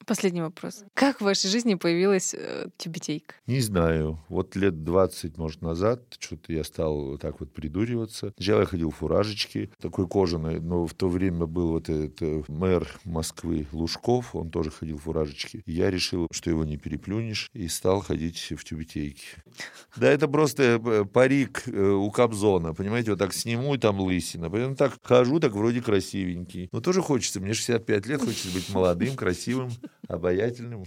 Последний 0.08 0.42
вопрос. 0.42 0.86
Как 0.94 1.20
в 1.20 1.26
вашей 1.26 1.50
жизни 1.50 1.76
появилась 1.76 2.34
э, 2.34 2.70
тюбетейка? 2.78 3.36
Не 3.46 3.60
знаю. 3.60 4.18
Вот 4.30 4.56
лет 4.56 4.86
20, 4.86 5.38
может, 5.38 5.62
назад 5.62 6.02
что-то 6.18 6.54
я 6.54 6.64
стал 6.64 7.18
так 7.18 7.42
вот 7.42 7.52
придуриваться. 7.52 8.32
Сначала 8.38 8.62
я 8.62 8.66
ходил 8.68 8.92
в 8.92 8.96
фуражечке, 8.96 9.70
такой 9.82 10.08
кожаной, 10.08 10.62
но 10.62 10.88
в 10.88 10.94
то 10.94 11.10
время 11.10 11.46
был 11.46 11.72
вот 11.72 11.90
этот 11.90 12.22
э, 12.22 12.44
мэр 12.48 12.88
Москвы 13.04 13.68
Лужков, 13.74 14.34
он 14.34 14.50
тоже 14.50 14.72
ходил 14.72 14.98
в 14.98 15.02
фуражечке. 15.02 15.62
И 15.66 15.74
Я 15.74 15.92
решил, 15.92 16.28
что 16.32 16.50
его 16.50 16.64
не 16.64 16.78
переплюнешь, 16.78 17.50
и 17.52 17.68
стал 17.68 18.00
ходить 18.00 18.54
в 18.58 18.64
тюбетейке. 18.64 19.28
Да 19.98 20.08
это 20.08 20.30
просто 20.30 20.80
э, 20.86 21.04
парик 21.04 21.64
э, 21.68 21.72
у 21.72 22.10
Кобзона, 22.12 22.74
понимаете, 22.74 23.12
вот 23.12 23.20
так 23.20 23.34
сниму, 23.34 23.76
и 23.76 23.78
там 23.78 24.00
лысина. 24.00 24.50
Поэтому 24.50 24.78
так 24.78 24.94
хожу, 25.02 25.42
так 25.42 25.52
вроде 25.52 25.82
красивенький. 25.82 26.70
Но 26.72 26.80
тоже 26.80 27.02
хочется, 27.02 27.42
мне 27.42 27.54
65 27.54 28.06
лет, 28.06 28.22
хочется 28.22 28.54
быть 28.54 28.70
молодым, 28.70 29.16
красивым, 29.16 29.72
обаятельным. 30.08 30.86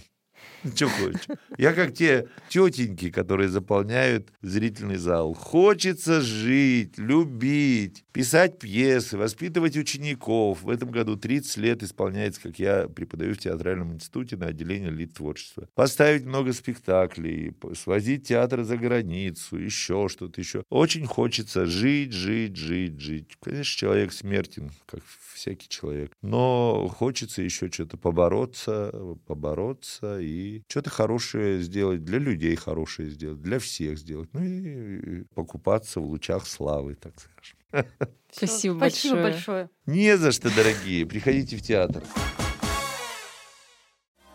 Что 0.75 0.89
хочешь? 0.89 1.27
Я 1.57 1.73
как 1.73 1.93
те 1.93 2.27
тетеньки, 2.49 3.09
которые 3.09 3.49
заполняют 3.49 4.29
зрительный 4.41 4.97
зал. 4.97 5.33
Хочется 5.33 6.21
жить, 6.21 6.97
любить, 6.97 8.03
писать 8.11 8.59
пьесы, 8.59 9.17
воспитывать 9.17 9.75
учеников. 9.75 10.61
В 10.61 10.69
этом 10.69 10.91
году 10.91 11.15
30 11.15 11.57
лет 11.57 11.83
исполняется, 11.83 12.41
как 12.41 12.59
я 12.59 12.87
преподаю 12.87 13.33
в 13.33 13.39
театральном 13.39 13.93
институте 13.93 14.37
на 14.37 14.47
отделении 14.47 14.89
лид 14.89 15.13
творчества. 15.13 15.67
Поставить 15.73 16.25
много 16.25 16.53
спектаклей, 16.53 17.55
свозить 17.75 18.27
театр 18.27 18.63
за 18.63 18.77
границу, 18.77 19.57
еще 19.57 20.07
что-то 20.09 20.39
еще. 20.39 20.63
Очень 20.69 21.05
хочется 21.05 21.65
жить, 21.65 22.13
жить, 22.13 22.55
жить, 22.55 22.99
жить. 22.99 23.37
Конечно, 23.41 23.77
человек 23.77 24.13
смертен, 24.13 24.71
как 24.85 25.01
всякий 25.33 25.69
человек. 25.69 26.11
Но 26.21 26.87
хочется 26.87 27.41
еще 27.41 27.69
что-то 27.71 27.97
побороться, 27.97 28.91
побороться 29.25 30.19
и 30.19 30.30
что-то 30.67 30.89
хорошее 30.89 31.61
сделать, 31.61 32.03
для 32.03 32.19
людей 32.19 32.55
хорошее 32.55 33.09
сделать, 33.09 33.41
для 33.41 33.59
всех 33.59 33.97
сделать. 33.97 34.29
Ну 34.33 34.43
и 34.43 35.23
покупаться 35.35 35.99
в 35.99 36.05
лучах 36.05 36.47
славы, 36.47 36.95
так 36.95 37.13
скажем. 37.19 37.57
Спасибо 38.31 38.77
Спасибо 38.77 39.15
большое. 39.15 39.23
большое. 39.23 39.69
Не 39.85 40.17
за 40.17 40.31
что, 40.31 40.53
дорогие. 40.55 41.05
Приходите 41.05 41.57
в 41.57 41.61
театр. 41.61 42.03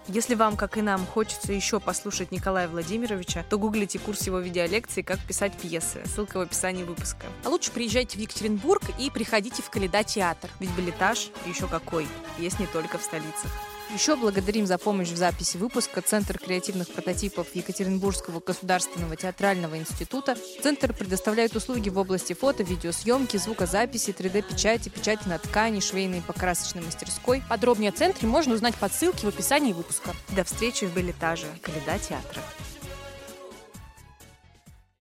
Если 0.09 0.37
вам, 0.37 0.57
как 0.57 0.79
и 0.79 0.83
нам, 0.83 1.05
хочется 1.05 1.53
еще 1.53 1.81
послушать 1.81 2.31
Николая 2.31 2.69
Владимировича, 2.69 3.43
то 3.43 3.59
гуглите 3.59 3.99
курс 3.99 4.25
его 4.29 4.39
видеолекции 4.39 5.03
«Как 5.03 5.19
писать 5.19 5.53
пьесы». 5.55 6.01
Ссылка 6.05 6.39
в 6.39 6.43
описании 6.43 6.85
выпуска. 6.85 7.27
А 7.45 7.49
лучше 7.49 7.73
приезжайте 7.73 8.17
в 8.17 8.21
Екатеринбург 8.21 8.85
и 9.01 9.11
приходите 9.11 9.63
в 9.63 9.71
Каледа 9.71 10.05
театр. 10.05 10.49
Ведь 10.61 10.71
билетаж 10.77 11.31
еще 11.45 11.67
какой, 11.67 12.07
есть 12.39 12.61
не 12.61 12.67
только 12.67 12.99
в 12.99 13.03
столицах. 13.03 13.51
Еще 13.95 14.17
благодарим 14.17 14.67
за 14.67 14.79
помощь 14.79 15.11
в 15.11 15.17
записи 15.17 15.57
выпуска 15.57 16.03
Центр 16.03 16.39
креативных 16.39 16.89
прототипов 16.89 17.47
Екатеринбургского 17.55 18.41
государственного 18.41 19.15
театрального 19.17 19.79
института. 19.79 20.37
Центр 20.63 20.93
предоставляет 20.93 21.55
услуги 21.55 21.89
в 21.89 21.97
области 21.97 22.33
фото, 22.33 22.65
видеосъемки, 22.65 23.37
звукозаписи, 23.37 24.11
3D-печати, 24.11 24.89
печати 24.89 25.29
на 25.29 25.39
ткани, 25.39 25.81
швейной 25.81 26.19
и 26.19 26.23
покрасочной 26.23 26.83
мастерской. 26.83 27.43
Подробнее 27.49 27.91
о 27.91 27.93
центре 27.93 28.27
можно 28.27 28.55
узнать 28.55 28.75
по 28.75 28.89
ссылке 28.89 29.27
в 29.27 29.29
описании 29.29 29.73
выпуска. 29.73 30.11
До 30.35 30.43
встречи 30.43 30.85
в 30.85 30.93
билетаже. 30.93 31.47
Каледа 31.63 31.99
театра. 31.99 32.43